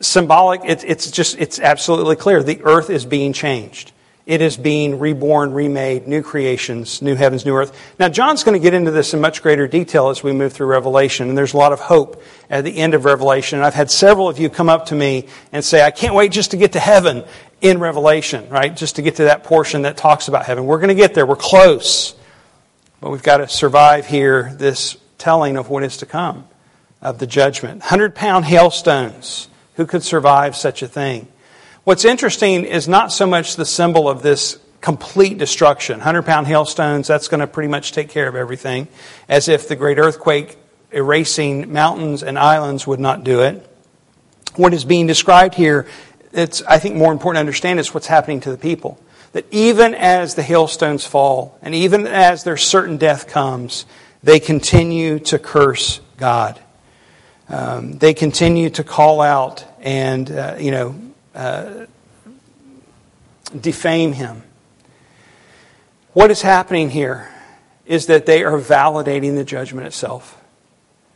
symbolic, 0.00 0.62
it, 0.64 0.84
it's 0.84 1.10
just, 1.10 1.38
it's 1.38 1.58
absolutely 1.58 2.16
clear. 2.16 2.42
The 2.42 2.60
earth 2.64 2.90
is 2.90 3.06
being 3.06 3.32
changed. 3.32 3.92
It 4.24 4.40
is 4.40 4.56
being 4.56 5.00
reborn, 5.00 5.52
remade, 5.52 6.06
new 6.06 6.22
creations, 6.22 7.02
new 7.02 7.16
heavens, 7.16 7.44
new 7.44 7.56
earth. 7.56 7.76
Now, 7.98 8.08
John's 8.08 8.44
going 8.44 8.54
to 8.54 8.62
get 8.62 8.72
into 8.72 8.92
this 8.92 9.14
in 9.14 9.20
much 9.20 9.42
greater 9.42 9.66
detail 9.66 10.10
as 10.10 10.22
we 10.22 10.30
move 10.30 10.52
through 10.52 10.68
Revelation, 10.68 11.28
and 11.28 11.36
there's 11.36 11.54
a 11.54 11.56
lot 11.56 11.72
of 11.72 11.80
hope 11.80 12.22
at 12.48 12.62
the 12.62 12.76
end 12.76 12.94
of 12.94 13.04
Revelation. 13.04 13.58
And 13.58 13.66
I've 13.66 13.74
had 13.74 13.90
several 13.90 14.28
of 14.28 14.38
you 14.38 14.48
come 14.48 14.68
up 14.68 14.86
to 14.86 14.94
me 14.94 15.26
and 15.50 15.64
say, 15.64 15.82
I 15.82 15.90
can't 15.90 16.14
wait 16.14 16.30
just 16.30 16.52
to 16.52 16.56
get 16.56 16.72
to 16.72 16.80
heaven 16.80 17.24
in 17.60 17.80
Revelation, 17.80 18.48
right? 18.48 18.76
Just 18.76 18.96
to 18.96 19.02
get 19.02 19.16
to 19.16 19.24
that 19.24 19.42
portion 19.42 19.82
that 19.82 19.96
talks 19.96 20.28
about 20.28 20.46
heaven. 20.46 20.66
We're 20.66 20.78
going 20.78 20.88
to 20.88 20.94
get 20.94 21.14
there. 21.14 21.26
We're 21.26 21.34
close. 21.34 22.14
But 23.00 23.10
we've 23.10 23.22
got 23.24 23.38
to 23.38 23.48
survive 23.48 24.06
here 24.06 24.52
this 24.54 24.96
telling 25.18 25.56
of 25.56 25.68
what 25.68 25.82
is 25.82 25.96
to 25.96 26.06
come, 26.06 26.46
of 27.00 27.18
the 27.18 27.26
judgment. 27.26 27.80
100 27.80 28.14
pound 28.14 28.44
hailstones. 28.44 29.48
Who 29.74 29.86
could 29.86 30.04
survive 30.04 30.54
such 30.54 30.82
a 30.82 30.86
thing? 30.86 31.26
What's 31.84 32.04
interesting 32.04 32.64
is 32.64 32.86
not 32.86 33.10
so 33.10 33.26
much 33.26 33.56
the 33.56 33.64
symbol 33.64 34.08
of 34.08 34.22
this 34.22 34.56
complete 34.80 35.36
destruction. 35.38 35.98
100 35.98 36.22
pound 36.22 36.46
hailstones, 36.46 37.08
that's 37.08 37.26
going 37.26 37.40
to 37.40 37.48
pretty 37.48 37.68
much 37.68 37.90
take 37.90 38.08
care 38.08 38.28
of 38.28 38.36
everything, 38.36 38.86
as 39.28 39.48
if 39.48 39.66
the 39.66 39.74
great 39.74 39.98
earthquake 39.98 40.56
erasing 40.92 41.72
mountains 41.72 42.22
and 42.22 42.38
islands 42.38 42.86
would 42.86 43.00
not 43.00 43.24
do 43.24 43.42
it. 43.42 43.68
What 44.54 44.72
is 44.72 44.84
being 44.84 45.08
described 45.08 45.56
here, 45.56 45.88
it's, 46.30 46.62
I 46.62 46.78
think, 46.78 46.94
more 46.94 47.10
important 47.10 47.38
to 47.38 47.40
understand 47.40 47.80
is 47.80 47.92
what's 47.92 48.06
happening 48.06 48.38
to 48.42 48.52
the 48.52 48.58
people. 48.58 49.00
That 49.32 49.46
even 49.50 49.92
as 49.96 50.36
the 50.36 50.42
hailstones 50.42 51.04
fall, 51.04 51.58
and 51.62 51.74
even 51.74 52.06
as 52.06 52.44
their 52.44 52.56
certain 52.56 52.96
death 52.96 53.26
comes, 53.26 53.86
they 54.22 54.38
continue 54.38 55.18
to 55.18 55.38
curse 55.40 56.00
God. 56.16 56.60
Um, 57.48 57.98
they 57.98 58.14
continue 58.14 58.70
to 58.70 58.84
call 58.84 59.20
out 59.20 59.64
and, 59.80 60.30
uh, 60.30 60.56
you 60.60 60.70
know, 60.70 60.94
uh, 61.34 61.86
defame 63.58 64.12
him. 64.12 64.42
What 66.12 66.30
is 66.30 66.42
happening 66.42 66.90
here 66.90 67.28
is 67.86 68.06
that 68.06 68.26
they 68.26 68.44
are 68.44 68.58
validating 68.58 69.34
the 69.34 69.44
judgment 69.44 69.86
itself. 69.86 70.38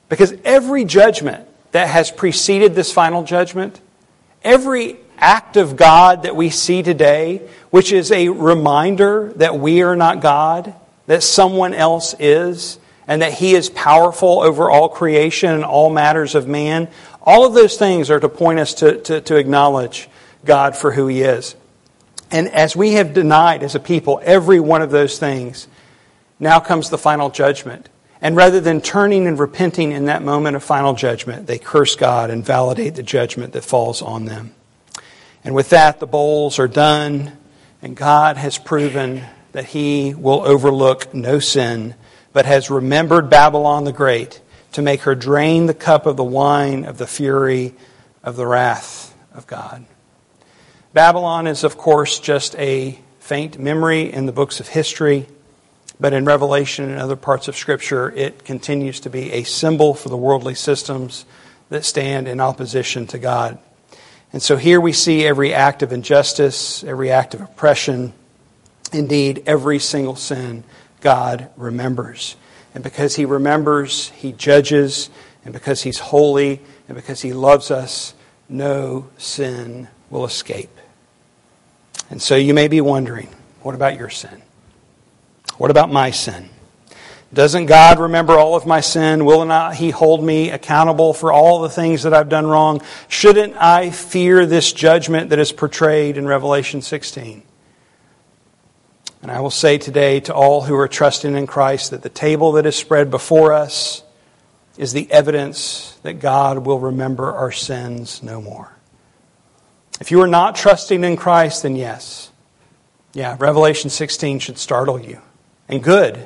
Because 0.09 0.35
every 0.45 0.85
judgment 0.85 1.47
that 1.73 1.89
has 1.89 2.11
preceded 2.11 2.75
this 2.75 2.93
final 2.93 3.23
judgment, 3.23 3.81
every 4.43 4.97
act 5.19 5.57
of 5.57 5.77
God 5.77 6.23
that 6.23 6.37
we 6.37 6.51
see 6.51 6.83
today, 6.83 7.47
which 7.71 7.93
is 7.93 8.13
a 8.13 8.29
reminder 8.29 9.33
that 9.37 9.59
we 9.59 9.83
are 9.83 9.97
not 9.97 10.21
God, 10.21 10.75
that 11.07 11.23
someone 11.23 11.75
else 11.75 12.15
is, 12.19 12.79
and 13.09 13.23
that 13.23 13.33
He 13.33 13.55
is 13.55 13.71
powerful 13.71 14.41
over 14.41 14.71
all 14.71 14.89
creation 14.89 15.51
and 15.53 15.65
all 15.65 15.91
matters 15.91 16.35
of 16.35 16.49
man, 16.49 16.89
all 17.27 17.45
of 17.45 17.55
those 17.55 17.77
things 17.77 18.09
are 18.09 18.21
to 18.21 18.29
point 18.29 18.61
us 18.61 18.75
to, 18.75 19.01
to, 19.03 19.21
to 19.21 19.37
acknowledge 19.37 20.09
God 20.45 20.77
for 20.77 20.93
who 20.93 21.09
He 21.09 21.23
is. 21.23 21.57
And 22.31 22.49
as 22.49 22.77
we 22.77 22.93
have 22.93 23.13
denied 23.13 23.65
as 23.65 23.75
a 23.75 23.81
people 23.81 24.21
every 24.23 24.61
one 24.61 24.81
of 24.81 24.91
those 24.91 25.19
things, 25.19 25.67
now 26.39 26.61
comes 26.61 26.89
the 26.89 26.99
final 26.99 27.31
judgment. 27.31 27.89
And 28.21 28.37
rather 28.37 28.61
than 28.61 28.81
turning 28.81 29.27
and 29.27 29.39
repenting 29.39 29.93
in 29.93 30.07
that 30.07 30.23
moment 30.23 30.57
of 30.57 30.65
final 30.65 30.95
judgment, 30.95 31.47
they 31.47 31.59
curse 31.59 31.97
God 31.97 32.31
and 32.31 32.45
validate 32.45 32.95
the 32.95 33.03
judgment 33.03 33.53
that 33.53 33.65
falls 33.65 34.01
on 34.01 34.25
them. 34.25 34.55
And 35.45 35.55
with 35.55 35.71
that, 35.71 36.01
the 36.01 36.07
bowls 36.07 36.59
are 36.59 36.69
done, 36.69 37.37
and 37.83 37.97
God 37.97 38.37
has 38.37 38.59
proven 38.59 39.23
that 39.53 39.67
He 39.67 40.15
will 40.15 40.45
overlook 40.45 41.13
no 41.15 41.39
sin, 41.39 41.95
but 42.33 42.47
has 42.47 42.71
remembered 42.71 43.31
Babylon 43.31 43.85
the 43.85 43.93
Great 43.93 44.41
to 44.77 44.83
make 44.83 45.01
her 45.01 45.15
drain 45.15 45.65
the 45.65 45.73
cup 45.73 46.05
of 46.05 46.19
the 46.19 46.23
wine 46.23 46.85
of 46.85 46.99
the 46.99 47.07
fury 47.07 47.75
of 48.23 48.37
the 48.37 48.47
wrath 48.47 49.17
of 49.33 49.47
God. 49.47 49.87
Babylon 50.93 51.47
is, 51.47 51.65
of 51.65 51.79
course, 51.79 52.21
just 52.21 52.55
a 52.57 52.99
faint 53.19 53.59
memory 53.59 54.13
in 54.13 54.27
the 54.27 54.33
books 54.33 54.61
of 54.61 54.69
history, 54.69 55.29
but 55.99 56.13
in 56.13 56.27
Revelation 56.27 56.91
and 56.91 57.01
other 57.01 57.17
parts 57.17 57.49
of 57.49 57.57
Scripture, 57.57 58.11
it 58.11 58.45
continues 58.45 59.01
to 59.01 59.09
be 59.09 59.33
a 59.33 59.45
symbol 59.45 59.95
for 59.95 60.11
the 60.11 60.17
worldly 60.19 60.55
systems 60.55 61.25
that 61.71 61.87
stand 61.87 62.29
in 62.29 62.39
opposition 62.39 63.07
to 63.07 63.19
God. 63.19 63.59
And 64.31 64.43
so 64.43 64.59
here 64.59 64.79
we 64.79 64.93
see 64.93 65.25
every 65.25 65.55
act 65.55 65.83
of 65.83 65.91
injustice, 65.91 66.85
every 66.85 67.11
act 67.11 67.33
of 67.33 67.41
oppression, 67.41 68.13
indeed, 68.93 69.43
every 69.47 69.79
single 69.79 70.17
sin 70.17 70.65
God 71.01 71.49
remembers. 71.57 72.37
And 72.77 72.85
because 72.85 73.17
He 73.17 73.25
remembers, 73.25 74.11
He 74.11 74.33
judges, 74.33 75.09
and 75.47 75.55
because 75.55 75.81
He's 75.81 75.99
holy, 75.99 76.61
and 76.87 76.95
because 76.95 77.23
He 77.23 77.33
loves 77.33 77.71
us, 77.71 78.13
no 78.51 79.09
sin 79.17 79.89
will 80.11 80.27
escape. 80.27 80.69
And 82.11 82.21
so 82.21 82.37
you 82.37 82.53
may 82.53 82.69
be 82.69 82.83
wondering 82.83 83.31
what 83.63 83.75
about 83.75 83.97
your 83.97 84.11
sin? 84.11 84.43
What 85.57 85.71
about 85.71 85.91
my 85.91 86.11
sin? 86.11 86.51
Doesn't 87.33 87.65
God 87.65 87.99
remember 87.99 88.35
all 88.35 88.57
of 88.57 88.67
my 88.67 88.83
sin? 88.83 89.25
Will 89.25 89.47
not 89.47 89.77
He 89.77 89.89
hold 89.89 90.23
me 90.23 90.51
accountable 90.51 91.15
for 91.15 91.33
all 91.33 91.63
the 91.63 91.71
things 91.71 92.03
that 92.03 92.13
I've 92.13 92.29
done 92.29 92.47
wrong? 92.47 92.83
Shouldn't 93.09 93.57
I 93.57 93.89
fear 93.89 94.45
this 94.45 94.71
judgment 94.71 95.31
that 95.31 95.39
is 95.39 95.51
portrayed 95.51 96.19
in 96.19 96.27
Revelation 96.27 96.83
16? 96.83 97.43
And 99.27 99.35
I 99.37 99.41
will 99.41 99.51
say 99.51 99.77
today 99.77 100.21
to 100.21 100.33
all 100.33 100.61
who 100.61 100.77
are 100.77 100.87
trusting 100.87 101.35
in 101.35 101.49
Christ 101.49 101.91
that 101.91 102.03
the 102.03 102.09
table 102.09 102.53
that 102.53 102.65
is 102.65 102.77
spread 102.77 103.11
before 103.11 103.53
us 103.53 104.05
is 104.79 104.93
the 104.93 105.11
evidence 105.11 105.99
that 106.05 106.21
God 106.21 106.59
will 106.59 106.79
remember 106.79 107.33
our 107.33 107.51
sins 107.51 108.23
no 108.23 108.41
more. 108.41 108.71
If 110.01 110.13
you 110.13 110.21
are 110.21 110.29
not 110.29 110.55
trusting 110.55 111.03
in 111.03 111.17
Christ, 111.17 111.65
then 111.65 111.75
yes. 111.75 112.31
Yeah, 113.15 113.37
Revelation 113.41 113.91
16 113.91 114.39
should 114.39 114.59
startle 114.59 115.01
you. 115.01 115.21
And 115.69 115.83
good. 115.83 116.25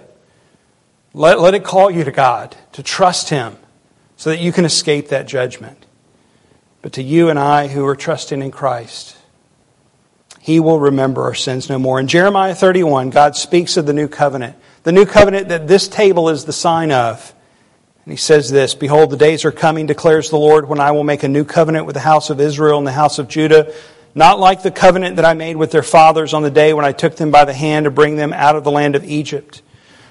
Let, 1.15 1.41
let 1.41 1.55
it 1.55 1.65
call 1.65 1.91
you 1.91 2.05
to 2.05 2.13
God, 2.13 2.55
to 2.73 2.83
trust 2.83 3.31
Him, 3.31 3.57
so 4.19 4.29
that 4.29 4.41
you 4.41 4.53
can 4.53 4.67
escape 4.67 5.09
that 5.09 5.27
judgment. 5.27 5.87
But 6.83 6.93
to 6.93 7.03
you 7.03 7.31
and 7.31 7.39
I 7.39 7.69
who 7.69 7.87
are 7.87 7.97
trusting 7.97 8.43
in 8.43 8.51
Christ, 8.51 9.17
He 10.43 10.59
will 10.59 10.81
remember 10.81 11.23
our 11.23 11.35
sins 11.35 11.69
no 11.69 11.79
more. 11.79 12.01
In 12.01 12.09
Jeremiah 12.09 12.55
31, 12.55 13.11
God 13.11 13.37
speaks 13.37 13.77
of 13.77 13.85
the 13.85 13.93
new 13.93 14.09
covenant, 14.09 14.57
the 14.85 14.91
new 14.91 15.05
covenant 15.05 15.49
that 15.51 15.69
this 15.69 15.87
table 15.87 16.31
is 16.31 16.47
the 16.47 16.53
sign 16.53 16.91
of. 16.91 17.35
And 18.07 18.13
he 18.13 18.17
says 18.17 18.51
this 18.51 18.75
Behold, 18.75 19.11
the 19.11 19.19
days 19.19 19.45
are 19.45 19.53
coming, 19.53 19.85
declares 19.85 20.31
the 20.31 20.39
Lord, 20.39 20.67
when 20.67 20.81
I 20.81 20.93
will 20.93 21.05
make 21.05 21.23
a 21.23 21.29
new 21.29 21.45
covenant 21.45 21.85
with 21.85 21.95
the 21.95 22.01
house 22.01 22.31
of 22.31 22.41
Israel 22.41 22.79
and 22.79 22.87
the 22.87 22.93
house 22.93 23.19
of 23.19 23.29
Judah, 23.29 23.75
not 24.15 24.41
like 24.41 24.63
the 24.63 24.71
covenant 24.71 25.17
that 25.17 25.27
I 25.27 25.35
made 25.35 25.57
with 25.57 25.73
their 25.73 25.83
fathers 25.83 26.33
on 26.33 26.43
the 26.43 26.51
day 26.51 26.73
when 26.73 26.87
I 26.87 26.93
took 26.93 27.17
them 27.17 27.31
by 27.31 27.45
the 27.45 27.53
hand 27.53 27.85
to 27.85 27.91
bring 27.91 28.17
them 28.17 28.33
out 28.33 28.57
of 28.57 28.65
the 28.65 28.71
land 28.71 28.97
of 28.97 29.05
Egypt. 29.05 29.61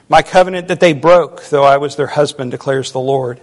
My 0.07 0.21
covenant 0.21 0.67
that 0.67 0.79
they 0.79 0.93
broke, 0.93 1.45
though 1.45 1.63
I 1.63 1.77
was 1.77 1.95
their 1.95 2.07
husband, 2.07 2.51
declares 2.51 2.91
the 2.91 2.99
Lord. 2.99 3.41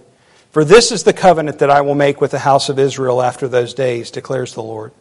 For 0.51 0.63
this 0.63 0.93
is 0.93 1.03
the 1.03 1.13
covenant 1.13 1.59
that 1.59 1.69
I 1.69 1.81
will 1.81 1.95
make 1.95 2.21
with 2.21 2.31
the 2.31 2.39
house 2.39 2.69
of 2.69 2.79
Israel 2.79 3.21
after 3.21 3.49
those 3.49 3.73
days, 3.73 4.09
declares 4.09 4.53
the 4.53 4.63
Lord. 4.63 4.93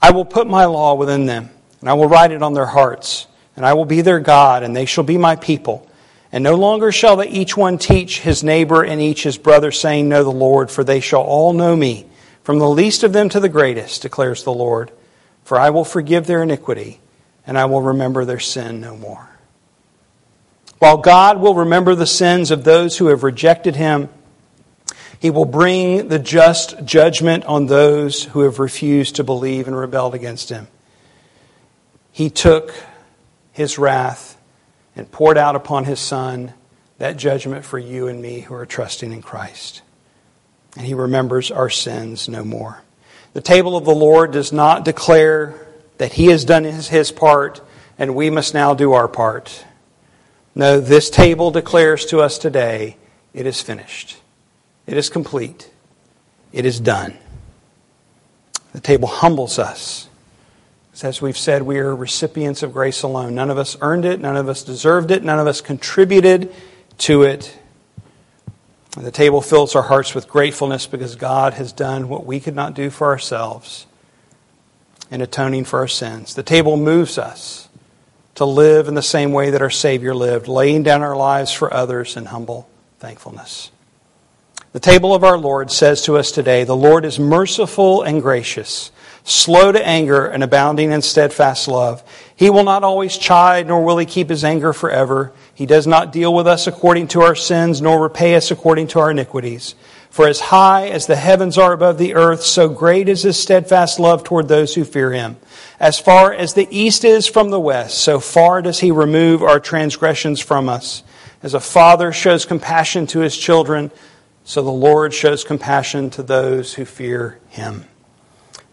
I 0.00 0.10
will 0.10 0.24
put 0.24 0.46
my 0.46 0.66
law 0.66 0.94
within 0.94 1.26
them, 1.26 1.50
and 1.80 1.88
I 1.88 1.94
will 1.94 2.08
write 2.08 2.32
it 2.32 2.42
on 2.42 2.54
their 2.54 2.66
hearts, 2.66 3.26
and 3.56 3.64
I 3.64 3.74
will 3.74 3.84
be 3.84 4.00
their 4.00 4.20
God, 4.20 4.62
and 4.62 4.74
they 4.74 4.84
shall 4.86 5.04
be 5.04 5.18
my 5.18 5.36
people. 5.36 5.88
And 6.32 6.44
no 6.44 6.54
longer 6.54 6.92
shall 6.92 7.16
they 7.16 7.28
each 7.28 7.56
one 7.56 7.78
teach 7.78 8.20
his 8.20 8.44
neighbor 8.44 8.82
and 8.84 9.00
each 9.00 9.22
his 9.22 9.38
brother, 9.38 9.70
saying, 9.72 10.08
Know 10.08 10.24
the 10.24 10.30
Lord, 10.30 10.70
for 10.70 10.84
they 10.84 11.00
shall 11.00 11.22
all 11.22 11.52
know 11.52 11.74
me, 11.74 12.06
from 12.42 12.58
the 12.58 12.68
least 12.68 13.02
of 13.02 13.12
them 13.12 13.28
to 13.30 13.40
the 13.40 13.48
greatest, 13.48 14.02
declares 14.02 14.44
the 14.44 14.52
Lord. 14.52 14.90
For 15.44 15.58
I 15.58 15.70
will 15.70 15.84
forgive 15.84 16.26
their 16.26 16.42
iniquity, 16.42 17.00
and 17.46 17.56
I 17.56 17.66
will 17.66 17.82
remember 17.82 18.24
their 18.24 18.40
sin 18.40 18.80
no 18.80 18.96
more. 18.96 19.28
While 20.78 20.98
God 20.98 21.40
will 21.40 21.54
remember 21.54 21.94
the 21.94 22.06
sins 22.06 22.50
of 22.50 22.64
those 22.64 22.98
who 22.98 23.06
have 23.06 23.22
rejected 23.22 23.76
him, 23.76 24.08
he 25.18 25.30
will 25.30 25.44
bring 25.44 26.08
the 26.08 26.18
just 26.18 26.84
judgment 26.84 27.44
on 27.44 27.66
those 27.66 28.24
who 28.24 28.40
have 28.40 28.58
refused 28.58 29.16
to 29.16 29.24
believe 29.24 29.66
and 29.66 29.76
rebelled 29.76 30.14
against 30.14 30.50
him. 30.50 30.68
He 32.12 32.30
took 32.30 32.74
his 33.52 33.78
wrath 33.78 34.38
and 34.94 35.10
poured 35.10 35.38
out 35.38 35.56
upon 35.56 35.84
his 35.84 36.00
Son 36.00 36.52
that 36.98 37.16
judgment 37.16 37.64
for 37.64 37.78
you 37.78 38.08
and 38.08 38.20
me 38.20 38.40
who 38.40 38.54
are 38.54 38.66
trusting 38.66 39.12
in 39.12 39.22
Christ. 39.22 39.82
And 40.76 40.86
he 40.86 40.94
remembers 40.94 41.50
our 41.50 41.70
sins 41.70 42.28
no 42.28 42.44
more. 42.44 42.82
The 43.32 43.40
table 43.42 43.76
of 43.76 43.84
the 43.84 43.94
Lord 43.94 44.32
does 44.32 44.52
not 44.52 44.84
declare 44.84 45.54
that 45.98 46.14
he 46.14 46.26
has 46.26 46.44
done 46.44 46.64
his, 46.64 46.88
his 46.88 47.12
part 47.12 47.60
and 47.98 48.14
we 48.14 48.30
must 48.30 48.54
now 48.54 48.74
do 48.74 48.92
our 48.92 49.08
part. 49.08 49.64
No, 50.54 50.80
this 50.80 51.10
table 51.10 51.50
declares 51.50 52.06
to 52.06 52.20
us 52.20 52.38
today 52.38 52.96
it 53.34 53.46
is 53.46 53.60
finished, 53.60 54.16
it 54.86 54.96
is 54.96 55.08
complete, 55.08 55.70
it 56.52 56.64
is 56.64 56.80
done. 56.80 57.16
The 58.72 58.80
table 58.80 59.08
humbles 59.08 59.58
us 59.58 60.08
as 61.04 61.20
we've 61.20 61.36
said, 61.36 61.62
we 61.62 61.78
are 61.78 61.94
recipients 61.94 62.62
of 62.62 62.72
grace 62.72 63.02
alone. 63.02 63.34
None 63.34 63.50
of 63.50 63.58
us 63.58 63.76
earned 63.80 64.04
it, 64.04 64.20
none 64.20 64.36
of 64.36 64.48
us 64.48 64.62
deserved 64.62 65.10
it, 65.10 65.22
none 65.22 65.38
of 65.38 65.46
us 65.46 65.60
contributed 65.60 66.52
to 66.98 67.22
it. 67.22 67.56
The 68.96 69.10
table 69.10 69.42
fills 69.42 69.76
our 69.76 69.82
hearts 69.82 70.14
with 70.14 70.26
gratefulness 70.26 70.86
because 70.86 71.16
God 71.16 71.54
has 71.54 71.72
done 71.72 72.08
what 72.08 72.24
we 72.24 72.40
could 72.40 72.54
not 72.54 72.72
do 72.72 72.88
for 72.88 73.08
ourselves 73.08 73.86
in 75.10 75.20
atoning 75.20 75.64
for 75.66 75.80
our 75.80 75.88
sins. 75.88 76.34
The 76.34 76.42
table 76.42 76.78
moves 76.78 77.18
us 77.18 77.68
to 78.36 78.46
live 78.46 78.88
in 78.88 78.94
the 78.94 79.02
same 79.02 79.32
way 79.32 79.50
that 79.50 79.60
our 79.60 79.70
Savior 79.70 80.14
lived, 80.14 80.48
laying 80.48 80.82
down 80.82 81.02
our 81.02 81.16
lives 81.16 81.52
for 81.52 81.72
others 81.72 82.16
in 82.16 82.24
humble 82.26 82.68
thankfulness. 82.98 83.70
The 84.76 84.80
table 84.80 85.14
of 85.14 85.24
our 85.24 85.38
Lord 85.38 85.70
says 85.70 86.02
to 86.02 86.18
us 86.18 86.30
today 86.30 86.64
the 86.64 86.76
Lord 86.76 87.06
is 87.06 87.18
merciful 87.18 88.02
and 88.02 88.20
gracious 88.20 88.90
slow 89.24 89.72
to 89.72 89.86
anger, 89.86 90.26
and 90.26 90.44
abounding 90.44 90.92
in 90.92 91.00
steadfast 91.00 91.66
love. 91.66 92.04
He 92.36 92.48
will 92.48 92.62
not 92.62 92.84
always 92.84 93.16
chide, 93.16 93.66
nor 93.66 93.82
will 93.82 93.96
he 93.96 94.06
keep 94.06 94.28
his 94.28 94.44
anger 94.44 94.74
forever. 94.74 95.32
He 95.54 95.64
does 95.66 95.86
not 95.86 96.12
deal 96.12 96.32
with 96.32 96.46
us 96.46 96.66
according 96.66 97.08
to 97.08 97.22
our 97.22 97.34
sins, 97.34 97.80
nor 97.80 98.00
repay 98.00 98.36
us 98.36 98.50
according 98.50 98.88
to 98.88 99.00
our 99.00 99.10
iniquities. 99.10 99.74
For 100.10 100.28
as 100.28 100.38
high 100.38 100.88
as 100.88 101.06
the 101.06 101.16
heavens 101.16 101.58
are 101.58 101.72
above 101.72 101.98
the 101.98 102.14
earth, 102.14 102.42
so 102.42 102.68
great 102.68 103.08
is 103.08 103.22
his 103.22 103.40
steadfast 103.40 103.98
love 103.98 104.24
toward 104.24 104.46
those 104.46 104.74
who 104.74 104.84
fear 104.84 105.10
him. 105.10 105.38
As 105.80 105.98
far 105.98 106.32
as 106.32 106.54
the 106.54 106.68
east 106.70 107.02
is 107.02 107.26
from 107.26 107.48
the 107.50 107.58
west, 107.58 107.98
so 107.98 108.20
far 108.20 108.60
does 108.60 108.78
he 108.78 108.90
remove 108.90 109.42
our 109.42 109.58
transgressions 109.58 110.38
from 110.38 110.68
us. 110.68 111.02
As 111.42 111.54
a 111.54 111.60
father 111.60 112.12
shows 112.12 112.44
compassion 112.44 113.06
to 113.08 113.20
his 113.20 113.36
children, 113.36 113.90
so 114.46 114.62
the 114.62 114.70
Lord 114.70 115.12
shows 115.12 115.42
compassion 115.42 116.08
to 116.10 116.22
those 116.22 116.74
who 116.74 116.84
fear 116.84 117.40
him. 117.48 117.84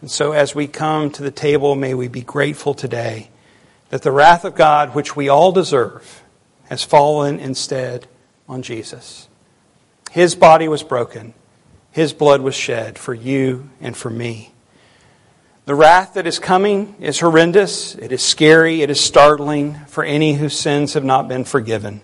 And 0.01 0.11
so 0.11 0.31
as 0.31 0.53
we 0.53 0.67
come 0.67 1.09
to 1.09 1.23
the 1.23 1.31
table, 1.31 1.73
may 1.73 1.95
we 1.95 2.07
be 2.07 2.21
grateful 2.21 2.75
today 2.75 3.31
that 3.89 4.03
the 4.03 4.11
wrath 4.11 4.45
of 4.45 4.53
God, 4.53 4.93
which 4.93 5.15
we 5.15 5.29
all 5.29 5.51
deserve, 5.51 6.21
has 6.65 6.83
fallen 6.83 7.39
instead 7.39 8.05
on 8.47 8.61
Jesus. 8.61 9.27
His 10.11 10.35
body 10.35 10.67
was 10.67 10.83
broken, 10.83 11.33
His 11.91 12.13
blood 12.13 12.41
was 12.41 12.53
shed 12.53 12.99
for 12.99 13.15
you 13.15 13.71
and 13.81 13.97
for 13.97 14.11
me. 14.11 14.53
The 15.65 15.73
wrath 15.73 16.13
that 16.13 16.27
is 16.27 16.37
coming 16.37 16.95
is 16.99 17.19
horrendous, 17.19 17.95
it 17.95 18.11
is 18.11 18.21
scary, 18.21 18.83
it 18.83 18.91
is 18.91 19.01
startling 19.01 19.73
for 19.87 20.03
any 20.03 20.33
whose 20.33 20.57
sins 20.57 20.93
have 20.93 21.03
not 21.03 21.27
been 21.27 21.45
forgiven. 21.45 22.01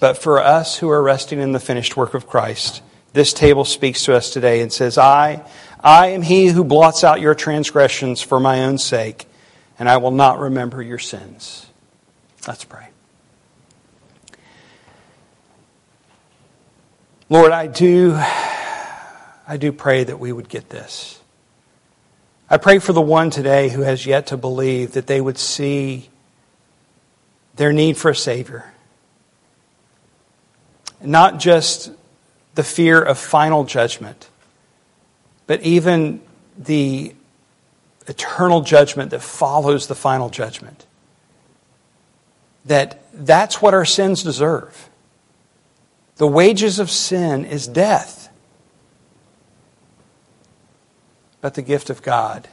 But 0.00 0.18
for 0.18 0.42
us 0.42 0.78
who 0.78 0.90
are 0.90 1.02
resting 1.02 1.40
in 1.40 1.52
the 1.52 1.60
finished 1.60 1.96
work 1.96 2.14
of 2.14 2.26
Christ, 2.26 2.82
this 3.12 3.32
table 3.32 3.64
speaks 3.64 4.04
to 4.04 4.14
us 4.14 4.30
today 4.30 4.60
and 4.60 4.72
says, 4.72 4.98
I, 4.98 5.44
I 5.80 6.08
am 6.08 6.22
he 6.22 6.48
who 6.48 6.64
blots 6.64 7.04
out 7.04 7.20
your 7.20 7.34
transgressions 7.34 8.20
for 8.20 8.40
my 8.40 8.64
own 8.64 8.78
sake, 8.78 9.26
and 9.78 9.88
I 9.88 9.98
will 9.98 10.10
not 10.10 10.38
remember 10.38 10.82
your 10.82 10.98
sins. 10.98 11.66
Let's 12.46 12.64
pray. 12.64 12.88
Lord, 17.30 17.52
I 17.52 17.68
do, 17.68 18.14
I 18.14 19.56
do 19.58 19.72
pray 19.72 20.04
that 20.04 20.18
we 20.18 20.30
would 20.30 20.48
get 20.48 20.68
this. 20.68 21.20
I 22.50 22.58
pray 22.58 22.78
for 22.78 22.92
the 22.92 23.00
one 23.00 23.30
today 23.30 23.70
who 23.70 23.80
has 23.80 24.04
yet 24.04 24.26
to 24.26 24.36
believe 24.36 24.92
that 24.92 25.06
they 25.06 25.20
would 25.20 25.38
see 25.38 26.10
their 27.54 27.72
need 27.72 27.96
for 27.96 28.10
a 28.10 28.16
Savior. 28.16 28.73
Not 31.04 31.38
just 31.38 31.92
the 32.54 32.64
fear 32.64 33.00
of 33.00 33.18
final 33.18 33.64
judgment, 33.64 34.28
but 35.46 35.60
even 35.62 36.20
the 36.56 37.14
eternal 38.06 38.62
judgment 38.62 39.10
that 39.10 39.22
follows 39.22 39.86
the 39.86 39.94
final 39.94 40.28
judgment. 40.30 40.86
That 42.64 43.02
that's 43.12 43.60
what 43.60 43.74
our 43.74 43.84
sins 43.84 44.22
deserve. 44.22 44.88
The 46.16 46.26
wages 46.26 46.78
of 46.78 46.90
sin 46.90 47.44
is 47.44 47.66
death. 47.66 48.30
But 51.40 51.54
the 51.54 51.62
gift 51.62 51.90
of 51.90 52.00
God, 52.00 52.48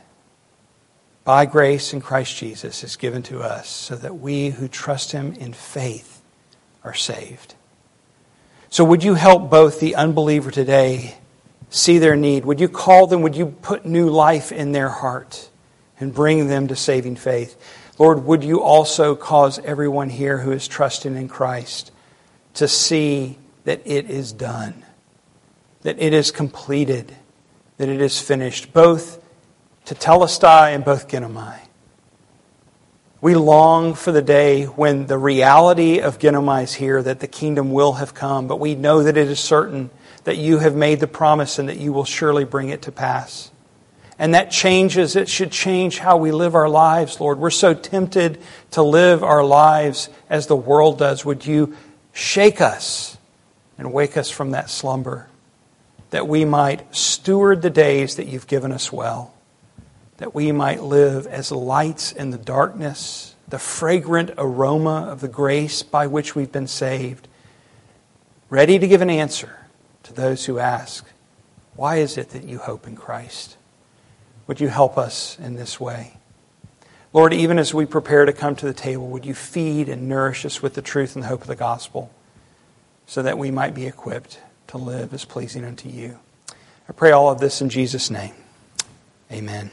by 1.23 1.45
grace 1.45 1.93
in 1.93 2.01
Christ 2.01 2.35
Jesus, 2.35 2.83
is 2.83 2.97
given 2.97 3.23
to 3.23 3.39
us 3.39 3.69
so 3.69 3.95
that 3.95 4.19
we 4.19 4.49
who 4.49 4.67
trust 4.67 5.13
Him 5.13 5.33
in 5.33 5.53
faith 5.53 6.21
are 6.83 6.93
saved. 6.93 7.55
So, 8.71 8.85
would 8.85 9.03
you 9.03 9.15
help 9.15 9.49
both 9.49 9.81
the 9.81 9.95
unbeliever 9.95 10.49
today 10.49 11.15
see 11.69 11.97
their 11.97 12.15
need? 12.15 12.45
Would 12.45 12.61
you 12.61 12.69
call 12.69 13.05
them? 13.05 13.21
Would 13.21 13.35
you 13.35 13.47
put 13.47 13.85
new 13.85 14.09
life 14.09 14.53
in 14.53 14.71
their 14.71 14.87
heart 14.87 15.49
and 15.99 16.13
bring 16.13 16.47
them 16.47 16.69
to 16.69 16.75
saving 16.77 17.17
faith? 17.17 17.57
Lord, 17.99 18.23
would 18.23 18.45
you 18.45 18.63
also 18.63 19.13
cause 19.13 19.59
everyone 19.59 20.09
here 20.09 20.37
who 20.37 20.53
is 20.53 20.69
trusting 20.69 21.17
in 21.17 21.27
Christ 21.27 21.91
to 22.53 22.67
see 22.69 23.37
that 23.65 23.81
it 23.83 24.09
is 24.09 24.31
done, 24.31 24.85
that 25.81 26.01
it 26.01 26.13
is 26.13 26.31
completed, 26.31 27.13
that 27.75 27.89
it 27.89 27.99
is 27.99 28.21
finished, 28.21 28.71
both 28.71 29.21
tetelestai 29.85 30.73
and 30.73 30.85
both 30.85 31.09
ginomai. 31.09 31.59
We 33.21 33.35
long 33.35 33.93
for 33.93 34.11
the 34.11 34.23
day 34.23 34.65
when 34.65 35.05
the 35.05 35.17
reality 35.17 35.99
of 35.99 36.17
ginomai 36.17 36.63
is 36.63 36.73
here, 36.73 37.03
that 37.03 37.19
the 37.19 37.27
kingdom 37.27 37.71
will 37.71 37.93
have 37.93 38.15
come, 38.15 38.47
but 38.47 38.59
we 38.59 38.73
know 38.73 39.03
that 39.03 39.15
it 39.15 39.29
is 39.29 39.39
certain 39.39 39.91
that 40.23 40.37
you 40.37 40.57
have 40.57 40.75
made 40.75 40.99
the 40.99 41.07
promise 41.07 41.59
and 41.59 41.69
that 41.69 41.77
you 41.77 41.93
will 41.93 42.03
surely 42.03 42.45
bring 42.45 42.69
it 42.69 42.81
to 42.83 42.91
pass. 42.91 43.51
And 44.17 44.33
that 44.33 44.51
changes, 44.51 45.15
it 45.15 45.29
should 45.29 45.51
change 45.51 45.99
how 45.99 46.17
we 46.17 46.31
live 46.31 46.55
our 46.55 46.69
lives, 46.69 47.19
Lord. 47.19 47.39
We're 47.39 47.49
so 47.49 47.73
tempted 47.73 48.39
to 48.71 48.83
live 48.83 49.23
our 49.23 49.43
lives 49.43 50.09
as 50.29 50.47
the 50.47 50.55
world 50.55 50.97
does. 50.99 51.23
Would 51.23 51.45
you 51.45 51.75
shake 52.13 52.59
us 52.59 53.17
and 53.77 53.93
wake 53.93 54.17
us 54.17 54.29
from 54.29 54.51
that 54.51 54.69
slumber, 54.69 55.27
that 56.09 56.27
we 56.27 56.45
might 56.45 56.95
steward 56.95 57.61
the 57.61 57.69
days 57.69 58.15
that 58.17 58.27
you've 58.27 58.47
given 58.47 58.71
us 58.71 58.91
well, 58.91 59.33
that 60.21 60.35
we 60.35 60.51
might 60.51 60.83
live 60.83 61.25
as 61.25 61.51
lights 61.51 62.11
in 62.11 62.29
the 62.29 62.37
darkness, 62.37 63.33
the 63.47 63.57
fragrant 63.57 64.29
aroma 64.37 65.07
of 65.09 65.19
the 65.19 65.27
grace 65.27 65.81
by 65.81 66.05
which 66.05 66.35
we've 66.35 66.51
been 66.51 66.67
saved, 66.67 67.27
ready 68.47 68.77
to 68.77 68.87
give 68.87 69.01
an 69.01 69.09
answer 69.09 69.65
to 70.03 70.13
those 70.13 70.45
who 70.45 70.59
ask, 70.59 71.03
Why 71.75 71.95
is 71.95 72.19
it 72.19 72.29
that 72.29 72.43
you 72.43 72.59
hope 72.59 72.85
in 72.85 72.95
Christ? 72.95 73.57
Would 74.45 74.59
you 74.59 74.67
help 74.67 74.95
us 74.95 75.39
in 75.39 75.55
this 75.55 75.79
way? 75.79 76.17
Lord, 77.13 77.33
even 77.33 77.57
as 77.57 77.73
we 77.73 77.87
prepare 77.87 78.25
to 78.25 78.31
come 78.31 78.55
to 78.57 78.67
the 78.67 78.75
table, 78.75 79.07
would 79.07 79.25
you 79.25 79.33
feed 79.33 79.89
and 79.89 80.07
nourish 80.07 80.45
us 80.45 80.61
with 80.61 80.75
the 80.75 80.83
truth 80.83 81.15
and 81.15 81.23
the 81.23 81.29
hope 81.29 81.41
of 81.41 81.47
the 81.47 81.55
gospel? 81.55 82.11
so 83.11 83.21
that 83.21 83.37
we 83.37 83.51
might 83.51 83.73
be 83.73 83.87
equipped 83.87 84.39
to 84.67 84.77
live 84.77 85.13
as 85.13 85.25
pleasing 85.25 85.65
unto 85.65 85.89
you. 85.89 86.17
I 86.87 86.93
pray 86.93 87.11
all 87.11 87.29
of 87.29 87.41
this 87.41 87.61
in 87.61 87.67
Jesus' 87.67 88.09
name. 88.09 88.33
Amen. 89.29 89.69